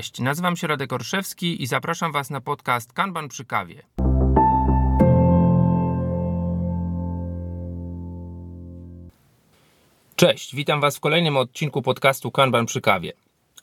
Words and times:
Cześć, 0.00 0.20
nazywam 0.20 0.56
się 0.56 0.66
Radek 0.66 0.92
Orszewski 0.92 1.62
i 1.62 1.66
zapraszam 1.66 2.12
Was 2.12 2.30
na 2.30 2.40
podcast 2.40 2.92
Kanban 2.92 3.28
przy 3.28 3.44
kawie. 3.44 3.82
Cześć, 10.16 10.54
witam 10.54 10.80
Was 10.80 10.96
w 10.96 11.00
kolejnym 11.00 11.36
odcinku 11.36 11.82
podcastu 11.82 12.30
Kanban 12.30 12.66
przy 12.66 12.80
kawie. 12.80 13.12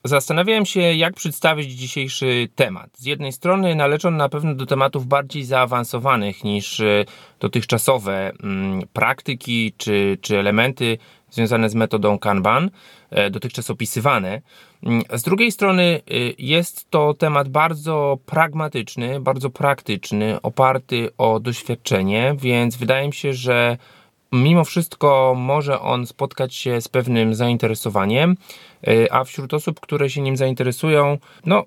Zastanawiałem 0.04 0.66
się, 0.66 0.80
jak 0.80 1.14
przedstawić 1.14 1.72
dzisiejszy 1.72 2.50
temat. 2.56 2.90
Z 2.98 3.06
jednej 3.06 3.32
strony 3.32 3.76
należy 3.76 4.08
on 4.08 4.18
na 4.18 4.30
pewno 4.30 4.56
do 4.56 4.66
tematów 4.66 5.08
bardziej 5.08 5.44
zaawansowanych 5.44 6.44
niż 6.44 6.80
e, 6.80 7.06
dotychczasowe 7.40 8.32
mm, 8.44 8.88
praktyki 8.94 9.74
czy, 9.78 10.18
czy 10.22 10.40
elementy 10.40 10.98
związane 11.32 11.70
z 11.70 11.76
metodą 11.76 12.20
Kanban, 12.20 12.70
e, 13.10 13.30
dotychczas 13.30 13.70
opisywane. 13.70 14.42
Mm, 14.84 15.04
z 15.14 15.24
drugiej 15.24 15.52
strony 15.52 15.84
e, 15.84 16.14
jest 16.38 16.90
to 16.90 17.14
temat 17.14 17.50
bardzo 17.50 18.18
pragmatyczny, 18.26 19.20
bardzo 19.20 19.50
praktyczny, 19.50 20.42
oparty 20.42 21.10
o 21.18 21.40
doświadczenie, 21.40 22.36
więc 22.40 22.76
wydaje 22.76 23.08
mi 23.08 23.14
się, 23.14 23.34
że 23.34 23.78
mimo 24.32 24.64
wszystko 24.64 25.34
może 25.38 25.80
on 25.80 26.08
spotkać 26.08 26.56
się 26.56 26.82
z 26.82 26.88
pewnym 26.88 27.36
zainteresowaniem, 27.36 28.36
e, 28.88 29.14
a 29.14 29.24
wśród 29.24 29.54
osób, 29.54 29.80
które 29.80 30.10
się 30.10 30.22
nim 30.22 30.38
zainteresują, 30.38 31.18
no 31.46 31.64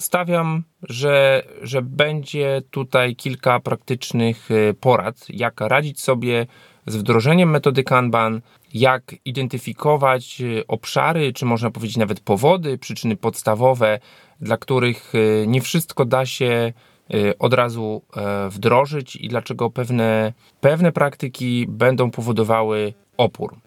stawiam, 0.00 0.62
że, 0.88 1.42
że 1.62 1.82
będzie 1.82 2.62
tutaj 2.70 3.16
kilka 3.16 3.60
praktycznych 3.60 4.48
porad, 4.80 5.26
jak 5.28 5.60
radzić 5.60 6.00
sobie 6.00 6.46
z 6.86 6.96
wdrożeniem 6.96 7.50
metody 7.50 7.84
Kanban, 7.84 8.40
jak 8.74 9.14
identyfikować 9.24 10.40
e, 10.40 10.66
obszary, 10.66 11.32
czy 11.32 11.44
można 11.44 11.70
powiedzieć 11.70 11.96
nawet 11.96 12.20
powody, 12.20 12.78
przyczyny 12.78 13.16
podstawowe, 13.16 13.98
dla 14.40 14.56
których 14.56 15.12
e, 15.14 15.46
nie 15.46 15.60
wszystko 15.60 16.04
da 16.04 16.26
się 16.26 16.72
e, 17.14 17.38
od 17.38 17.54
razu 17.54 18.02
wdrożyć 18.50 19.16
i 19.16 19.28
dlaczego 19.28 19.70
pewne, 19.70 20.32
pewne 20.60 20.92
praktyki 20.92 21.66
będą 21.68 22.10
powodowały 22.10 22.94
opór. 23.16 23.63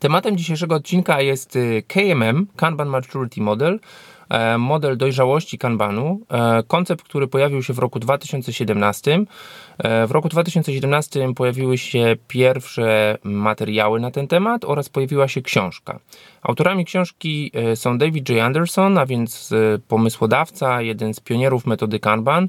Tematem 0.00 0.36
dzisiejszego 0.36 0.74
odcinka 0.74 1.20
jest 1.20 1.58
KMM, 1.88 2.46
Kanban 2.56 2.88
Maturity 2.88 3.40
Model, 3.40 3.78
E, 4.30 4.58
model 4.58 4.96
dojrzałości 4.96 5.58
Kanbanu, 5.58 6.20
e, 6.28 6.62
koncept, 6.62 7.04
który 7.04 7.28
pojawił 7.28 7.62
się 7.62 7.72
w 7.72 7.78
roku 7.78 7.98
2017. 7.98 9.24
E, 9.78 10.06
w 10.06 10.10
roku 10.10 10.28
2017 10.28 11.34
pojawiły 11.34 11.78
się 11.78 12.16
pierwsze 12.28 13.18
materiały 13.24 14.00
na 14.00 14.10
ten 14.10 14.28
temat 14.28 14.64
oraz 14.64 14.88
pojawiła 14.88 15.28
się 15.28 15.42
książka. 15.42 16.00
Autorami 16.42 16.84
książki 16.84 17.52
są 17.74 17.98
David 17.98 18.28
J. 18.28 18.38
Anderson, 18.38 18.98
a 18.98 19.06
więc 19.06 19.54
pomysłodawca, 19.88 20.82
jeden 20.82 21.14
z 21.14 21.20
pionierów 21.20 21.66
metody 21.66 22.00
Kanban. 22.00 22.48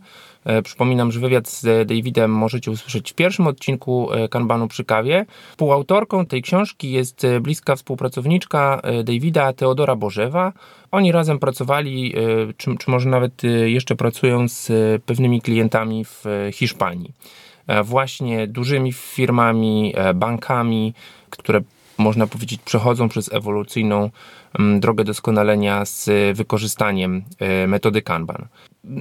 Przypominam, 0.64 1.12
że 1.12 1.20
wywiad 1.20 1.50
z 1.50 1.88
Davidem 1.88 2.32
możecie 2.32 2.72
usłyszeć 2.72 3.12
w 3.12 3.16
pierwszym 3.16 3.48
odcinku 3.48 4.10
Kanbanu 4.30 4.68
przy 4.68 4.86
kawie. 4.86 5.26
Współautorką 5.52 6.26
tej 6.26 6.42
książki 6.42 6.92
jest 6.92 7.28
bliska 7.42 7.76
współpracowniczka 7.76 8.82
Davida 9.04 9.54
Teodora 9.54 9.96
Bożewa. 9.96 10.54
Oni 10.92 11.12
razem 11.12 11.40
pracowali, 11.40 12.16
e, 12.16 12.54
czy, 12.58 12.78
czy 12.78 12.92
może 12.92 13.10
nawet 13.10 13.44
e, 13.44 13.48
jeszcze 13.48 13.96
pracują 13.96 14.48
z 14.48 14.70
e, 14.70 14.74
pewnymi 15.06 15.42
klientami 15.42 16.06
w 16.06 16.26
Hiszpanii. 16.54 17.14
Właśnie 17.84 18.48
dużymi 18.48 18.94
firmami, 18.94 19.94
bankami, 20.16 20.94
które 21.30 21.62
można 21.98 22.28
powiedzieć 22.28 22.62
przechodzą 22.66 23.10
przez 23.10 23.34
ewolucyjną 23.34 24.10
drogę 24.80 25.04
doskonalenia 25.04 25.86
z 25.86 26.10
wykorzystaniem 26.38 27.24
metody 27.68 28.02
Kanban. 28.02 28.48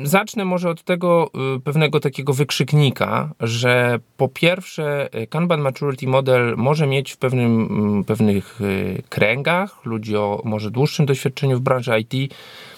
Zacznę 0.03 0.45
może 0.45 0.71
od 0.71 0.83
tego 0.83 1.31
y, 1.57 1.61
pewnego 1.61 2.01
takiego 2.01 2.33
wykrzyknika, 2.33 3.35
że 3.41 3.99
po 4.17 4.29
pierwsze 4.29 5.09
Kanban 5.31 5.61
Maturity 5.61 6.07
Model 6.07 6.55
może 6.57 6.87
mieć 6.87 7.13
w 7.13 7.17
pewnym, 7.17 7.69
mm, 7.71 8.05
pewnych 8.05 8.61
y, 8.61 9.03
kręgach 9.09 9.85
ludzi 9.85 10.17
o 10.17 10.43
może 10.45 10.71
dłuższym 10.71 11.07
doświadczeniu 11.07 11.57
w 11.57 11.61
branży 11.61 11.93
IT 12.01 12.35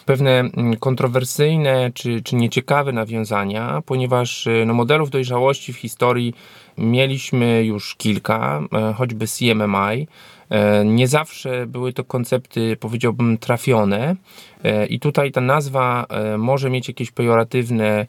pewne 0.06 0.30
mm, 0.30 0.76
kontrowersyjne 0.76 1.90
czy, 1.94 2.22
czy 2.22 2.36
nieciekawe 2.36 2.92
nawiązania, 2.92 3.82
ponieważ 3.86 4.46
y, 4.46 4.64
no, 4.66 4.74
modelów 4.74 5.10
dojrzałości 5.10 5.72
w 5.72 5.76
historii 5.76 6.34
mieliśmy 6.78 7.64
już 7.64 7.94
kilka, 7.94 8.62
e, 8.72 8.92
choćby 8.92 9.26
CMMI, 9.26 10.06
E, 10.52 10.84
nie 10.84 11.08
zawsze 11.08 11.66
były 11.66 11.92
to 11.92 12.04
koncepty, 12.04 12.76
powiedziałbym, 12.80 13.38
trafione, 13.38 14.16
e, 14.64 14.86
i 14.86 15.00
tutaj 15.00 15.32
ta 15.32 15.40
nazwa 15.40 16.06
może 16.38 16.70
mieć 16.70 16.88
jakieś 16.88 17.10
pejoratywne, 17.10 18.06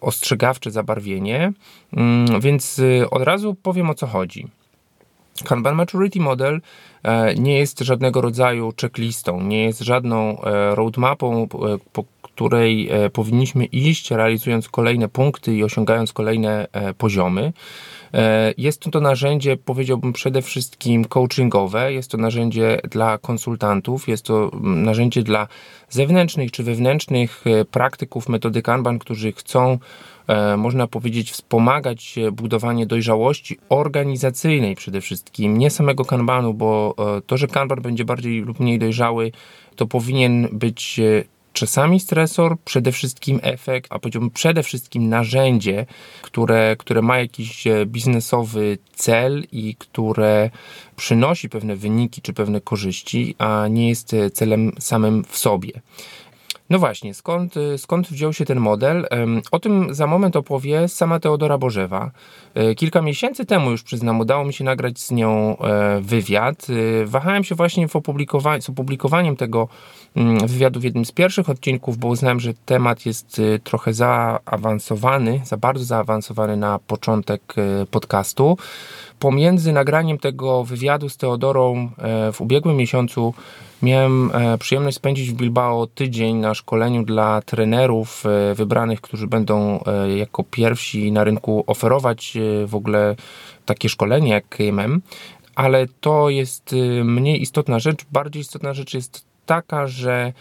ostrzegawcze 0.00 0.70
zabarwienie, 0.70 1.52
mm, 1.92 2.40
więc 2.40 2.80
od 3.10 3.22
razu 3.22 3.54
powiem 3.54 3.90
o 3.90 3.94
co 3.94 4.06
chodzi. 4.06 4.46
Kanban 5.44 5.74
Maturity 5.74 6.20
Model 6.20 6.60
nie 7.36 7.58
jest 7.58 7.80
żadnego 7.80 8.20
rodzaju 8.20 8.72
checklistą, 8.80 9.40
nie 9.40 9.64
jest 9.64 9.80
żadną 9.80 10.36
roadmapą, 10.74 11.48
po 11.92 12.04
której 12.22 12.90
powinniśmy 13.12 13.64
iść, 13.64 14.10
realizując 14.10 14.68
kolejne 14.68 15.08
punkty 15.08 15.54
i 15.54 15.64
osiągając 15.64 16.12
kolejne 16.12 16.66
poziomy. 16.98 17.52
E, 18.14 18.54
jest 18.56 18.80
to 18.80 19.00
narzędzie, 19.00 19.56
powiedziałbym, 19.56 20.12
przede 20.12 20.42
wszystkim 20.42 21.04
coachingowe, 21.04 21.92
jest 21.92 22.10
to 22.10 22.18
narzędzie 22.18 22.80
dla 22.90 23.18
konsultantów, 23.18 24.08
jest 24.08 24.24
to 24.24 24.50
mm, 24.52 24.82
narzędzie 24.82 25.22
dla 25.22 25.48
zewnętrznych 25.88 26.50
czy 26.50 26.62
wewnętrznych 26.62 27.44
e, 27.46 27.64
praktyków 27.64 28.28
metody 28.28 28.62
Kanban, 28.62 28.98
którzy 28.98 29.32
chcą 29.32 29.72
e, 29.72 29.78
można 30.56 30.86
powiedzieć, 30.86 31.30
wspomagać 31.30 32.14
budowanie 32.32 32.86
dojrzałości 32.86 33.58
organizacyjnej 33.68 34.76
przede 34.76 35.00
wszystkim, 35.00 35.58
nie 35.58 35.70
samego 35.70 36.04
kanbanu, 36.04 36.54
bo 36.54 36.94
to, 37.26 37.36
że 37.36 37.48
kanban 37.48 37.82
będzie 37.82 38.04
bardziej 38.04 38.40
lub 38.40 38.60
mniej 38.60 38.78
dojrzały, 38.78 39.32
to 39.76 39.86
powinien 39.86 40.48
być 40.52 41.00
czasami 41.52 42.00
stresor, 42.00 42.56
przede 42.64 42.92
wszystkim 42.92 43.40
efekt, 43.42 43.92
a 43.92 43.98
powiedziałbym 43.98 44.30
przede 44.30 44.62
wszystkim 44.62 45.08
narzędzie, 45.08 45.86
które, 46.22 46.76
które 46.78 47.02
ma 47.02 47.18
jakiś 47.18 47.66
e, 47.66 47.86
biznesowy 47.86 48.78
cel 48.94 49.44
i 49.52 49.74
które 49.74 50.50
przynosi 50.96 51.48
pewne 51.48 51.76
wyniki 51.76 52.22
czy 52.22 52.32
pewne 52.32 52.60
korzyści, 52.60 53.34
a 53.38 53.68
nie 53.70 53.88
jest 53.88 54.14
e, 54.14 54.30
celem 54.30 54.72
samym 54.78 55.24
w 55.24 55.38
sobie. 55.38 55.72
No 56.72 56.78
właśnie, 56.78 57.14
skąd, 57.14 57.54
skąd 57.76 58.08
wziął 58.08 58.32
się 58.32 58.44
ten 58.44 58.60
model? 58.60 59.06
O 59.50 59.58
tym 59.58 59.94
za 59.94 60.06
moment 60.06 60.36
opowie 60.36 60.88
sama 60.88 61.20
Teodora 61.20 61.58
Bożewa. 61.58 62.10
E, 62.54 62.74
kilka 62.74 63.02
miesięcy 63.02 63.44
temu 63.44 63.70
już 63.70 63.82
przyznam, 63.82 64.20
udało 64.20 64.44
mi 64.44 64.52
się 64.52 64.64
nagrać 64.64 65.00
z 65.00 65.10
nią 65.10 65.58
e, 65.58 66.00
wywiad. 66.00 66.66
E, 67.02 67.06
wahałem 67.06 67.44
się 67.44 67.54
właśnie 67.54 67.88
w 67.88 67.92
opublikowa- 67.92 68.60
z 68.60 68.68
opublikowaniem 68.68 69.36
tego 69.36 69.68
mm, 70.16 70.46
wywiadu 70.46 70.80
w 70.80 70.84
jednym 70.84 71.04
z 71.04 71.12
pierwszych 71.12 71.50
odcinków, 71.50 71.98
bo 71.98 72.08
uznałem, 72.08 72.40
że 72.40 72.54
temat 72.54 73.06
jest 73.06 73.40
trochę 73.64 73.94
zaawansowany, 73.94 75.40
za 75.44 75.56
bardzo 75.56 75.84
zaawansowany 75.84 76.56
na 76.56 76.78
początek 76.78 77.54
podcastu. 77.90 78.56
Pomiędzy 79.22 79.72
nagraniem 79.72 80.18
tego 80.18 80.64
wywiadu 80.64 81.08
z 81.08 81.16
Teodorą 81.16 81.90
w 82.32 82.40
ubiegłym 82.40 82.76
miesiącu 82.76 83.34
Miałem 83.82 84.30
e, 84.34 84.58
przyjemność 84.58 84.96
spędzić 84.96 85.30
w 85.30 85.34
Bilbao 85.34 85.86
tydzień 85.86 86.36
na 86.36 86.54
szkoleniu 86.54 87.04
dla 87.04 87.42
trenerów 87.42 88.24
e, 88.26 88.54
wybranych, 88.54 89.00
którzy 89.00 89.26
będą 89.26 89.80
e, 89.84 90.16
jako 90.16 90.44
pierwsi 90.44 91.12
na 91.12 91.24
rynku 91.24 91.64
oferować 91.66 92.38
w 92.66 92.74
ogóle 92.74 93.16
takie 93.64 93.88
szkolenie 93.88 94.30
jak 94.30 94.48
KMM, 94.48 95.00
ale 95.54 95.86
to 96.00 96.30
jest 96.30 96.74
mniej 97.04 97.42
istotna 97.42 97.78
rzecz. 97.78 98.04
Bardziej 98.12 98.40
istotna 98.40 98.74
rzecz 98.74 98.94
jest 98.94 99.24
taka, 99.46 99.86
że 99.86 100.32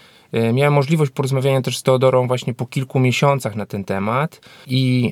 miałem 0.54 0.74
możliwość 0.74 1.12
porozmawiania 1.12 1.62
też 1.62 1.78
z 1.78 1.84
Teodorą 1.84 2.28
właśnie 2.28 2.54
po 2.54 2.66
kilku 2.66 3.00
miesiącach 3.00 3.56
na 3.56 3.66
ten 3.66 3.84
temat 3.84 4.42
i 4.68 5.12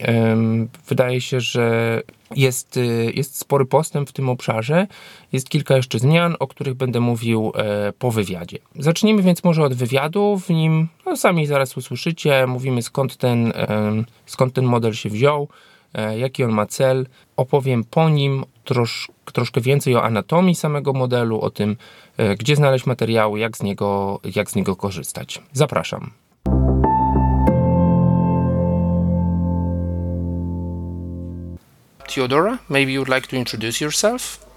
wydaje 0.87 1.21
się, 1.21 1.39
że 1.39 2.01
jest, 2.35 2.77
y, 2.77 3.11
jest 3.15 3.39
spory 3.39 3.65
postęp 3.65 4.09
w 4.09 4.13
tym 4.13 4.29
obszarze. 4.29 4.87
Jest 5.31 5.49
kilka 5.49 5.75
jeszcze 5.75 5.99
zmian, 5.99 6.35
o 6.39 6.47
których 6.47 6.73
będę 6.73 6.99
mówił 6.99 7.51
e, 7.55 7.93
po 7.99 8.11
wywiadzie. 8.11 8.57
Zacznijmy 8.75 9.21
więc 9.21 9.43
może 9.43 9.63
od 9.63 9.73
wywiadu. 9.73 10.37
W 10.37 10.49
nim 10.49 10.87
no, 11.05 11.17
sami 11.17 11.45
zaraz 11.45 11.77
usłyszycie. 11.77 12.47
Mówimy 12.47 12.81
skąd 12.81 13.17
ten, 13.17 13.53
skąd 14.25 14.53
ten 14.53 14.65
model 14.65 14.93
się 14.93 15.09
wziął, 15.09 15.43
e, 15.43 15.47
jaki 16.17 16.43
on 16.43 16.51
ma 16.51 16.65
cel. 16.65 17.05
Opowiem 17.37 17.83
po 17.83 18.09
nim 18.09 18.45
trosz, 18.63 19.11
troszkę 19.33 19.61
więcej 19.61 19.95
o 19.95 20.03
anatomii 20.03 20.55
samego 20.55 20.93
modelu, 20.93 21.41
o 21.41 21.49
tym, 21.49 21.75
e, 22.17 22.35
gdzie 22.35 22.55
znaleźć 22.55 22.85
materiały, 22.85 23.39
jak 23.39 23.57
z 23.57 23.63
niego, 23.63 24.19
jak 24.35 24.51
z 24.51 24.55
niego 24.55 24.75
korzystać. 24.75 25.41
Zapraszam. 25.53 26.11
Theodora, 32.15 32.57
maybe 32.69 32.91
you'd 32.91 33.15
like 33.15 33.27
to 33.27 33.35
introduce 33.35 33.85
yourself? 33.85 34.49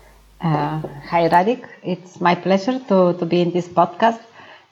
Uh, 0.44 0.80
hi, 1.10 1.28
Radik. 1.28 1.68
It's 1.84 2.20
my 2.20 2.36
pleasure 2.36 2.80
to, 2.88 3.14
to 3.14 3.26
be 3.26 3.36
in 3.36 3.52
this 3.52 3.68
podcast. 3.68 4.18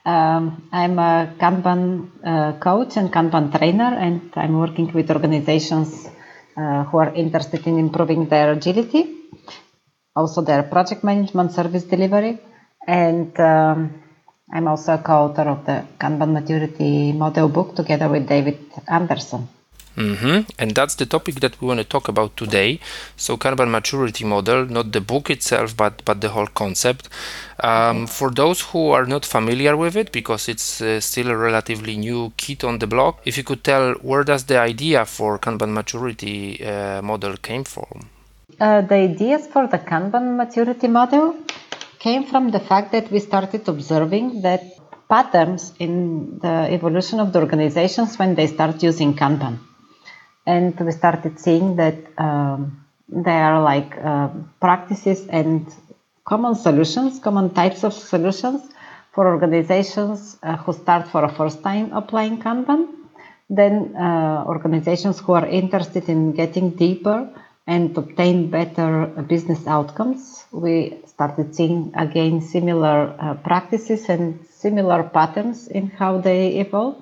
Um, 0.06 0.62
I'm 0.72 0.98
a 0.98 1.26
Kanban 1.38 2.08
uh, 2.24 2.52
coach 2.58 2.96
and 2.96 3.12
Kanban 3.12 3.52
trainer, 3.52 3.94
and 3.98 4.20
I'm 4.34 4.58
working 4.58 4.90
with 4.94 5.10
organizations 5.10 6.08
uh, 6.56 6.84
who 6.84 6.98
are 6.98 7.14
interested 7.14 7.66
in 7.66 7.78
improving 7.78 8.26
their 8.26 8.52
agility, 8.52 9.16
also 10.14 10.42
their 10.42 10.62
project 10.64 11.04
management 11.04 11.52
service 11.52 11.84
delivery, 11.84 12.38
and 12.86 13.38
um, 13.40 14.02
I'm 14.52 14.66
also 14.68 14.94
a 14.94 14.98
co-author 14.98 15.42
of 15.42 15.64
the 15.64 15.84
Kanban 15.98 16.32
Maturity 16.32 17.12
Model 17.12 17.48
book 17.48 17.76
together 17.76 18.08
with 18.08 18.26
David 18.26 18.58
Anderson. 18.88 19.48
Mm-hmm. 19.96 20.50
And 20.58 20.74
that's 20.74 20.94
the 20.94 21.06
topic 21.06 21.36
that 21.40 21.60
we 21.60 21.66
want 21.66 21.78
to 21.78 21.84
talk 21.84 22.08
about 22.08 22.36
today. 22.36 22.80
So, 23.16 23.36
Kanban 23.36 23.70
maturity 23.70 24.24
model, 24.24 24.66
not 24.66 24.92
the 24.92 25.00
book 25.00 25.30
itself, 25.30 25.76
but 25.76 26.04
but 26.04 26.20
the 26.20 26.28
whole 26.28 26.46
concept. 26.46 27.08
Um, 27.62 28.06
for 28.06 28.30
those 28.30 28.60
who 28.60 28.90
are 28.90 29.04
not 29.04 29.24
familiar 29.26 29.76
with 29.76 29.96
it, 29.96 30.12
because 30.12 30.48
it's 30.48 30.80
uh, 30.80 31.00
still 31.00 31.28
a 31.30 31.36
relatively 31.36 31.96
new 31.96 32.32
kit 32.36 32.64
on 32.64 32.78
the 32.78 32.86
block, 32.86 33.20
if 33.24 33.36
you 33.36 33.44
could 33.44 33.64
tell 33.64 33.94
where 33.94 34.24
does 34.24 34.44
the 34.44 34.58
idea 34.58 35.04
for 35.04 35.38
Kanban 35.38 35.72
maturity 35.72 36.64
uh, 36.64 37.02
model 37.02 37.36
came 37.36 37.64
from? 37.64 38.08
Uh, 38.60 38.82
the 38.82 38.94
ideas 38.94 39.46
for 39.48 39.66
the 39.66 39.78
Kanban 39.78 40.36
maturity 40.36 40.88
model 40.88 41.36
came 41.98 42.24
from 42.24 42.50
the 42.50 42.60
fact 42.60 42.92
that 42.92 43.10
we 43.10 43.18
started 43.18 43.68
observing 43.68 44.42
that 44.42 44.62
patterns 45.08 45.72
in 45.78 46.38
the 46.38 46.68
evolution 46.70 47.18
of 47.20 47.32
the 47.32 47.40
organizations 47.40 48.18
when 48.18 48.34
they 48.36 48.46
start 48.46 48.82
using 48.82 49.14
Kanban 49.14 49.58
and 50.46 50.78
we 50.80 50.92
started 50.92 51.38
seeing 51.38 51.76
that 51.76 51.96
um, 52.18 52.84
there 53.08 53.44
are 53.44 53.62
like 53.62 53.96
uh, 53.98 54.28
practices 54.60 55.26
and 55.28 55.66
common 56.24 56.54
solutions, 56.54 57.18
common 57.18 57.50
types 57.50 57.84
of 57.84 57.92
solutions 57.92 58.62
for 59.12 59.26
organizations 59.26 60.38
uh, 60.42 60.56
who 60.56 60.72
start 60.72 61.08
for 61.08 61.24
a 61.24 61.28
first 61.28 61.62
time 61.62 61.92
applying 61.92 62.38
Kanban, 62.38 62.88
then 63.48 63.94
uh, 63.96 64.44
organizations 64.46 65.18
who 65.18 65.32
are 65.32 65.46
interested 65.46 66.08
in 66.08 66.32
getting 66.32 66.70
deeper 66.70 67.28
and 67.66 67.96
obtain 67.98 68.48
better 68.50 69.06
business 69.28 69.66
outcomes. 69.66 70.44
We 70.52 70.98
started 71.06 71.54
seeing 71.54 71.92
again 71.96 72.40
similar 72.40 73.14
uh, 73.18 73.34
practices 73.34 74.08
and 74.08 74.46
similar 74.48 75.02
patterns 75.02 75.68
in 75.68 75.88
how 75.88 76.18
they 76.18 76.58
evolve, 76.60 76.96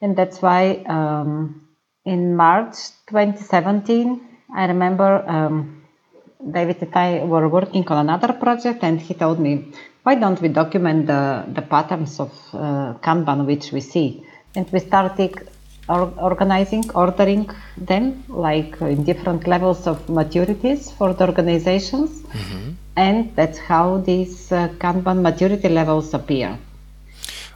and 0.00 0.16
that's 0.16 0.40
why. 0.42 0.82
Um, 0.86 1.66
in 2.04 2.36
March 2.36 2.76
2017, 3.08 4.20
I 4.54 4.66
remember 4.66 5.24
um, 5.28 5.82
David 6.50 6.82
and 6.82 6.96
I 6.96 7.24
were 7.24 7.48
working 7.48 7.86
on 7.88 7.98
another 8.08 8.32
project, 8.32 8.82
and 8.82 9.00
he 9.00 9.14
told 9.14 9.38
me, 9.38 9.72
"Why 10.02 10.14
don't 10.14 10.40
we 10.40 10.48
document 10.48 11.06
the, 11.06 11.44
the 11.48 11.62
patterns 11.62 12.18
of 12.18 12.32
uh, 12.54 12.94
Kanban 13.04 13.46
which 13.46 13.72
we 13.72 13.80
see?" 13.80 14.24
And 14.56 14.70
we 14.72 14.80
started 14.80 15.48
or- 15.88 16.12
organizing, 16.18 16.90
ordering 16.94 17.50
them 17.76 18.24
like 18.28 18.80
in 18.80 19.04
different 19.04 19.46
levels 19.46 19.86
of 19.86 19.98
maturities 20.06 20.92
for 20.96 21.12
the 21.12 21.26
organizations, 21.26 22.22
mm-hmm. 22.22 22.72
and 22.96 23.36
that's 23.36 23.58
how 23.58 23.98
these 23.98 24.50
uh, 24.50 24.68
Kanban 24.78 25.20
maturity 25.20 25.68
levels 25.68 26.14
appear. 26.14 26.58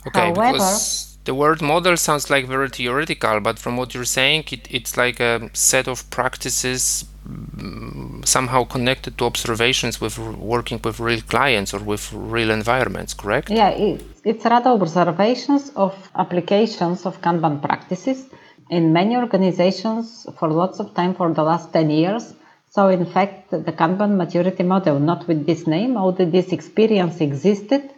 Okay, 0.07 0.21
However, 0.21 0.53
because 0.53 1.14
the 1.25 1.35
word 1.35 1.63
model 1.63 1.97
sounds 1.97 2.29
like 2.29 2.47
very 2.47 2.69
theoretical, 2.69 3.41
but 3.41 3.59
from 3.59 3.77
what 3.77 3.95
you're 3.95 4.05
saying, 4.05 4.45
it, 4.53 4.69
it's 4.71 4.97
like 4.97 5.21
a 5.21 5.51
set 5.55 5.89
of 5.89 6.09
practices 6.11 7.07
mm, 7.27 8.27
somehow 8.27 8.65
connected 8.65 9.17
to 9.19 9.25
observations 9.25 10.01
with 10.01 10.19
working 10.19 10.81
with 10.85 11.01
real 11.01 11.23
clients 11.23 11.73
or 11.73 11.79
with 11.79 12.13
real 12.13 12.51
environments, 12.51 13.15
correct? 13.15 13.49
Yeah, 13.51 13.71
it, 13.71 14.05
it's 14.25 14.45
rather 14.45 14.71
observations 14.71 15.71
of 15.71 15.95
applications 16.15 17.07
of 17.07 17.21
Kanban 17.23 17.63
practices 17.63 18.27
in 18.71 18.93
many 18.93 19.17
organizations 19.17 20.27
for 20.39 20.51
lots 20.51 20.79
of 20.81 20.95
time 20.95 21.15
for 21.15 21.33
the 21.33 21.43
last 21.43 21.73
10 21.73 21.91
years. 21.91 22.35
So, 22.69 22.89
in 22.89 23.07
fact, 23.07 23.51
the 23.51 23.73
Kanban 23.73 24.17
maturity 24.17 24.65
model, 24.65 24.99
not 24.99 25.29
with 25.29 25.47
this 25.47 25.67
name, 25.67 25.97
although 25.97 26.25
this 26.25 26.53
experience 26.53 27.21
existed, 27.21 27.94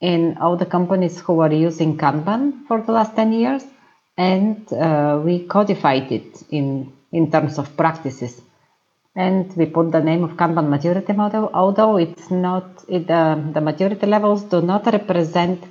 in 0.00 0.36
all 0.38 0.56
the 0.56 0.66
companies 0.66 1.20
who 1.20 1.34
were 1.34 1.52
using 1.52 1.96
Kanban 1.96 2.66
for 2.66 2.80
the 2.82 2.92
last 2.92 3.14
10 3.16 3.32
years, 3.32 3.64
and 4.16 4.72
uh, 4.72 5.20
we 5.24 5.46
codified 5.46 6.10
it 6.12 6.42
in, 6.50 6.92
in 7.12 7.30
terms 7.30 7.58
of 7.58 7.76
practices. 7.76 8.40
And 9.16 9.54
we 9.56 9.66
put 9.66 9.92
the 9.92 10.00
name 10.00 10.24
of 10.24 10.32
Kanban 10.32 10.68
maturity 10.68 11.12
model, 11.12 11.50
although 11.54 11.96
it's 11.98 12.30
not, 12.30 12.84
it, 12.88 13.08
uh, 13.10 13.36
the 13.52 13.60
maturity 13.60 14.06
levels 14.06 14.42
do 14.44 14.60
not 14.60 14.86
represent 14.86 15.62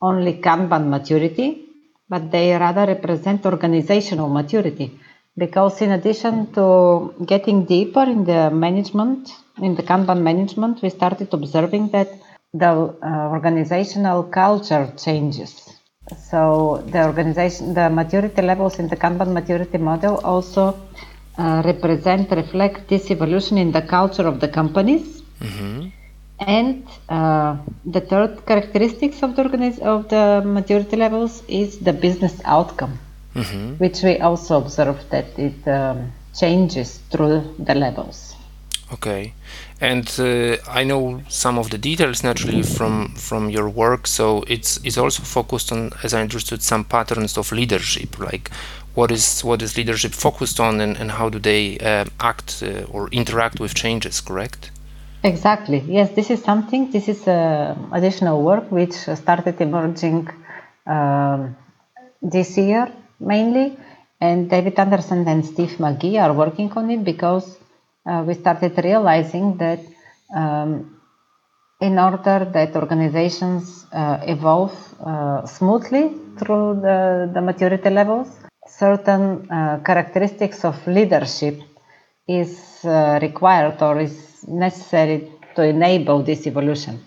only 0.00 0.34
Kanban 0.40 0.88
maturity, 0.88 1.66
but 2.08 2.30
they 2.30 2.52
rather 2.52 2.86
represent 2.86 3.44
organizational 3.44 4.28
maturity. 4.28 4.98
Because 5.36 5.82
in 5.82 5.90
addition 5.92 6.52
to 6.54 7.14
getting 7.26 7.66
deeper 7.66 8.02
in 8.02 8.24
the 8.24 8.50
management, 8.50 9.30
in 9.58 9.74
the 9.74 9.82
Kanban 9.82 10.22
management, 10.22 10.80
we 10.82 10.88
started 10.88 11.32
observing 11.32 11.88
that 11.90 12.08
the 12.58 12.72
uh, 13.02 13.28
organizational 13.36 14.24
culture 14.24 14.92
changes. 14.96 15.52
So 16.30 16.84
the 16.86 17.04
organization, 17.04 17.74
the 17.74 17.90
maturity 17.90 18.42
levels 18.42 18.78
in 18.78 18.88
the 18.88 18.96
Kanban 18.96 19.32
maturity 19.32 19.78
model 19.78 20.20
also 20.22 20.78
uh, 21.38 21.62
represent, 21.64 22.30
reflect 22.30 22.88
this 22.88 23.10
evolution 23.10 23.58
in 23.58 23.72
the 23.72 23.82
culture 23.82 24.26
of 24.26 24.40
the 24.40 24.48
companies. 24.48 25.22
Mm-hmm. 25.40 25.88
And 26.38 26.86
uh, 27.08 27.56
the 27.84 28.00
third 28.00 28.44
characteristics 28.46 29.22
of 29.22 29.36
the 29.36 29.42
organiz- 29.42 29.80
of 29.80 30.08
the 30.08 30.42
maturity 30.44 30.96
levels 30.96 31.42
is 31.48 31.78
the 31.78 31.92
business 31.92 32.40
outcome, 32.44 32.98
mm-hmm. 33.34 33.74
which 33.74 34.02
we 34.02 34.18
also 34.18 34.58
observe 34.58 34.98
that 35.10 35.38
it 35.38 35.66
um, 35.66 36.12
changes 36.34 36.98
through 37.10 37.54
the 37.58 37.74
levels. 37.74 38.25
Okay, 38.92 39.32
and 39.80 40.08
uh, 40.20 40.56
I 40.68 40.84
know 40.84 41.20
some 41.28 41.58
of 41.58 41.70
the 41.70 41.78
details 41.78 42.22
naturally 42.22 42.62
from 42.62 43.14
from 43.16 43.50
your 43.50 43.68
work. 43.68 44.06
So 44.06 44.44
it's 44.46 44.78
it's 44.84 44.96
also 44.96 45.22
focused 45.24 45.72
on, 45.72 45.90
as 46.04 46.14
I 46.14 46.20
understood, 46.22 46.62
some 46.62 46.84
patterns 46.84 47.36
of 47.36 47.50
leadership, 47.50 48.18
like 48.20 48.50
what 48.94 49.10
is 49.10 49.42
what 49.42 49.60
is 49.62 49.76
leadership 49.76 50.12
focused 50.12 50.60
on, 50.60 50.80
and, 50.80 50.96
and 50.96 51.10
how 51.10 51.28
do 51.28 51.40
they 51.40 51.78
uh, 51.78 52.04
act 52.20 52.62
uh, 52.62 52.84
or 52.92 53.08
interact 53.10 53.58
with 53.58 53.74
changes. 53.74 54.20
Correct. 54.20 54.70
Exactly. 55.24 55.82
Yes, 55.88 56.12
this 56.12 56.30
is 56.30 56.44
something. 56.44 56.92
This 56.92 57.08
is 57.08 57.26
uh, 57.26 57.74
additional 57.92 58.40
work 58.42 58.70
which 58.70 58.92
started 58.92 59.60
emerging 59.60 60.28
um, 60.86 61.56
this 62.22 62.56
year 62.56 62.92
mainly, 63.18 63.76
and 64.20 64.48
David 64.48 64.78
Anderson 64.78 65.26
and 65.26 65.44
Steve 65.44 65.76
McGee 65.78 66.22
are 66.22 66.32
working 66.32 66.70
on 66.72 66.90
it 66.90 67.02
because 67.02 67.58
uh, 68.06 68.24
we 68.26 68.34
started 68.34 68.72
realizing 68.84 69.56
that 69.58 69.80
um, 70.34 71.00
in 71.80 71.98
order 71.98 72.50
that 72.52 72.74
organizations 72.74 73.86
uh, 73.92 74.18
evolve 74.22 74.76
uh, 75.04 75.44
smoothly 75.46 76.14
through 76.38 76.80
the, 76.80 77.30
the 77.34 77.40
maturity 77.40 77.90
levels, 77.90 78.28
certain 78.66 79.50
uh, 79.50 79.78
characteristics 79.84 80.64
of 80.64 80.74
leadership 80.86 81.60
is 82.26 82.84
uh, 82.84 83.18
required 83.20 83.80
or 83.82 84.00
is 84.00 84.44
necessary 84.48 85.30
to 85.54 85.62
enable 85.62 86.22
this 86.22 86.46
evolution. 86.46 87.04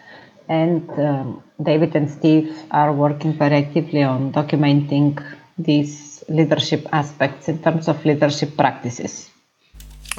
And 0.47 0.89
um, 0.91 1.43
David 1.61 1.95
and 1.95 2.09
Steve 2.09 2.55
are 2.71 2.93
working 2.93 3.33
very 3.33 3.57
actively 3.57 4.03
on 4.03 4.31
documenting 4.31 5.23
these 5.57 6.23
leadership 6.29 6.87
aspects 6.91 7.47
in 7.49 7.61
terms 7.61 7.87
of 7.87 8.03
leadership 8.05 8.55
practices. 8.55 9.29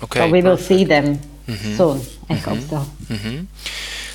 Okay. 0.03 0.21
So 0.21 0.31
we 0.31 0.43
will 0.43 0.57
see 0.57 0.85
them 0.85 1.19
mm-hmm. 1.47 1.77
soon. 1.77 1.99
I 2.29 2.35
mm-hmm. 2.35 2.51
hope 2.51 2.61
so. 2.61 2.77
Mm-hmm. 3.15 3.45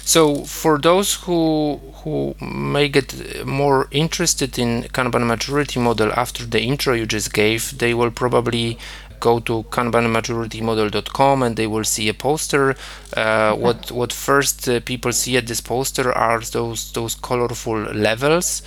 So 0.06 0.44
for 0.46 0.77
those 0.77 1.15
who 1.15 1.80
who 2.04 2.36
may 2.39 2.88
get 2.88 3.46
more 3.46 3.88
interested 3.89 4.60
in 4.60 4.84
Kanban 4.94 5.25
maturity 5.25 5.80
model 5.80 6.12
after 6.13 6.46
the 6.46 6.62
intro 6.62 6.94
you 6.94 7.08
just 7.08 7.34
gave, 7.34 7.77
they 7.80 7.96
will 7.96 8.12
probably 8.12 8.77
go 9.20 9.39
to 9.39 9.63
kanbanmaturitymodel.com 9.75 11.44
and 11.44 11.56
they 11.56 11.68
will 11.68 11.84
see 11.84 12.08
a 12.10 12.13
poster. 12.13 12.75
Uh, 13.18 13.56
what 13.56 13.92
what 13.92 14.13
first 14.13 14.70
uh, 14.70 14.80
people 14.82 15.12
see 15.12 15.38
at 15.38 15.48
this 15.48 15.62
poster 15.62 16.12
are 16.13 16.42
those 16.58 16.92
those 16.92 17.15
colorful 17.15 17.80
levels 18.08 18.62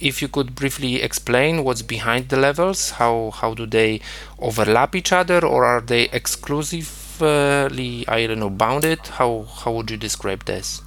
if 0.00 0.22
you 0.22 0.28
could 0.28 0.54
briefly 0.54 1.02
explain 1.02 1.64
what's 1.64 1.82
behind 1.82 2.28
the 2.28 2.36
levels, 2.36 2.90
how 2.90 3.30
how 3.30 3.54
do 3.54 3.66
they 3.66 4.00
overlap 4.38 4.94
each 4.94 5.12
other, 5.12 5.44
or 5.44 5.64
are 5.64 5.80
they 5.80 6.08
exclusively, 6.12 8.04
I 8.08 8.26
don't 8.26 8.40
know, 8.40 8.50
bounded? 8.50 9.00
How 9.18 9.46
how 9.64 9.72
would 9.72 9.90
you 9.90 9.96
describe 9.96 10.44
this? 10.44 10.82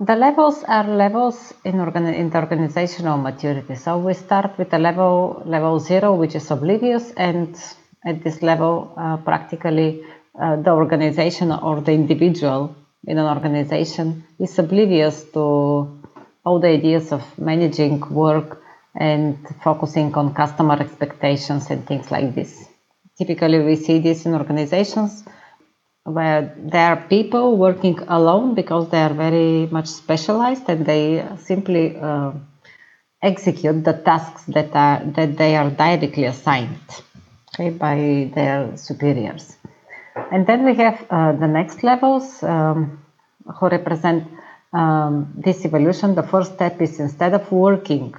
The 0.00 0.16
levels 0.16 0.64
are 0.64 0.88
levels 0.88 1.52
in, 1.62 1.74
organi- 1.74 2.16
in 2.16 2.30
the 2.30 2.38
organizational 2.38 3.18
maturity. 3.18 3.74
So 3.74 3.98
we 3.98 4.14
start 4.14 4.56
with 4.56 4.70
the 4.70 4.78
level 4.78 5.42
level 5.44 5.78
zero, 5.78 6.14
which 6.14 6.34
is 6.34 6.50
oblivious, 6.50 7.12
and 7.16 7.54
at 8.06 8.24
this 8.24 8.40
level, 8.40 8.94
uh, 8.96 9.18
practically 9.18 10.02
uh, 10.40 10.56
the 10.56 10.70
organization 10.70 11.52
or 11.52 11.82
the 11.82 11.92
individual 11.92 12.74
in 13.06 13.18
an 13.18 13.26
organization 13.26 14.24
is 14.38 14.58
oblivious 14.58 15.24
to 15.32 15.99
all 16.50 16.58
the 16.58 16.72
ideas 16.78 17.12
of 17.12 17.22
managing 17.38 18.00
work 18.10 18.60
and 18.96 19.36
focusing 19.62 20.12
on 20.14 20.34
customer 20.34 20.76
expectations 20.80 21.70
and 21.70 21.86
things 21.86 22.10
like 22.10 22.34
this. 22.34 22.68
Typically, 23.16 23.60
we 23.60 23.76
see 23.76 23.98
this 24.00 24.26
in 24.26 24.34
organizations 24.34 25.22
where 26.02 26.42
there 26.56 26.88
are 26.92 27.00
people 27.16 27.56
working 27.56 27.98
alone 28.08 28.54
because 28.54 28.88
they 28.90 29.00
are 29.08 29.14
very 29.14 29.68
much 29.76 29.86
specialized 29.86 30.68
and 30.68 30.84
they 30.84 31.24
simply 31.38 31.96
uh, 31.96 32.32
execute 33.22 33.84
the 33.84 33.92
tasks 33.92 34.42
that 34.56 34.74
are 34.74 34.98
that 35.16 35.36
they 35.36 35.54
are 35.54 35.70
directly 35.70 36.24
assigned 36.24 36.88
okay, 37.54 37.70
by 37.70 37.96
their 38.34 38.76
superiors. 38.76 39.56
And 40.32 40.46
then 40.48 40.64
we 40.64 40.74
have 40.74 41.06
uh, 41.10 41.32
the 41.32 41.46
next 41.46 41.84
levels 41.84 42.42
um, 42.42 43.04
who 43.56 43.68
represent 43.68 44.24
um, 44.72 45.32
this 45.36 45.64
evolution. 45.64 46.14
The 46.14 46.22
first 46.22 46.54
step 46.54 46.80
is 46.80 47.00
instead 47.00 47.34
of 47.34 47.50
working 47.50 48.14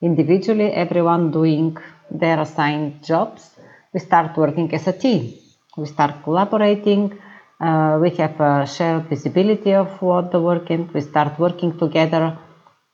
individually, 0.00 0.72
everyone 0.72 1.30
doing 1.30 1.76
their 2.10 2.40
assigned 2.40 3.02
jobs, 3.04 3.50
we 3.92 4.00
start 4.00 4.36
working 4.36 4.72
as 4.74 4.86
a 4.86 4.92
team. 4.92 5.32
We 5.76 5.86
start 5.86 6.22
collaborating. 6.24 7.18
Uh, 7.60 7.98
we 8.02 8.10
have 8.10 8.40
a 8.40 8.66
shared 8.66 9.04
visibility 9.08 9.72
of 9.72 10.02
what 10.02 10.32
the 10.32 10.40
work 10.40 10.70
is. 10.70 10.80
We 10.92 11.00
start 11.00 11.38
working 11.38 11.78
together 11.78 12.36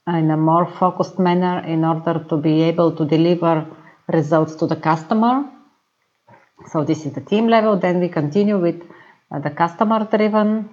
in 0.06 0.30
a 0.30 0.36
more 0.36 0.66
focused 0.66 1.18
manner 1.18 1.60
in 1.66 1.84
order 1.84 2.24
to 2.28 2.36
be 2.36 2.62
able 2.62 2.92
to 2.92 3.04
deliver 3.04 3.66
results 4.08 4.54
to 4.56 4.66
the 4.66 4.76
customer. 4.76 5.44
So 6.72 6.84
this 6.84 7.06
is 7.06 7.12
the 7.12 7.20
team 7.20 7.48
level. 7.48 7.76
Then 7.76 8.00
we 8.00 8.08
continue 8.08 8.58
with 8.58 8.82
uh, 9.30 9.38
the 9.38 9.50
customer 9.50 10.04
driven 10.04 10.70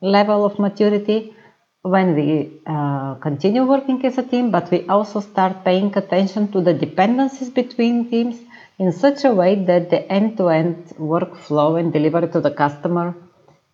level 0.00 0.44
of 0.44 0.58
maturity 0.58 1.34
when 1.82 2.14
we 2.14 2.60
uh, 2.64 3.14
continue 3.16 3.64
working 3.64 4.04
as 4.06 4.16
a 4.16 4.22
team, 4.22 4.50
but 4.50 4.70
we 4.70 4.86
also 4.86 5.20
start 5.20 5.64
paying 5.64 5.96
attention 5.96 6.50
to 6.52 6.60
the 6.60 6.72
dependencies 6.72 7.50
between 7.50 8.08
teams 8.08 8.38
in 8.78 8.92
such 8.92 9.24
a 9.24 9.32
way 9.32 9.64
that 9.64 9.90
the 9.90 10.00
end-to-end 10.10 10.76
workflow 10.98 11.78
and 11.78 11.92
delivery 11.92 12.28
to 12.28 12.40
the 12.40 12.50
customer 12.50 13.14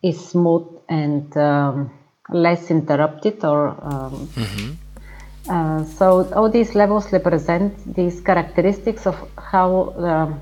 is 0.02 0.28
smooth 0.30 0.66
and 0.88 1.36
um, 1.36 1.90
less 2.30 2.70
interrupted 2.70 3.44
or 3.44 3.68
um, 3.68 4.28
mm-hmm. 4.34 5.50
uh, 5.50 5.84
so 5.84 6.30
all 6.32 6.50
these 6.50 6.74
levels 6.74 7.12
represent 7.12 7.94
these 7.94 8.20
characteristics 8.20 9.06
of 9.06 9.16
how 9.36 9.90
um, 9.96 10.40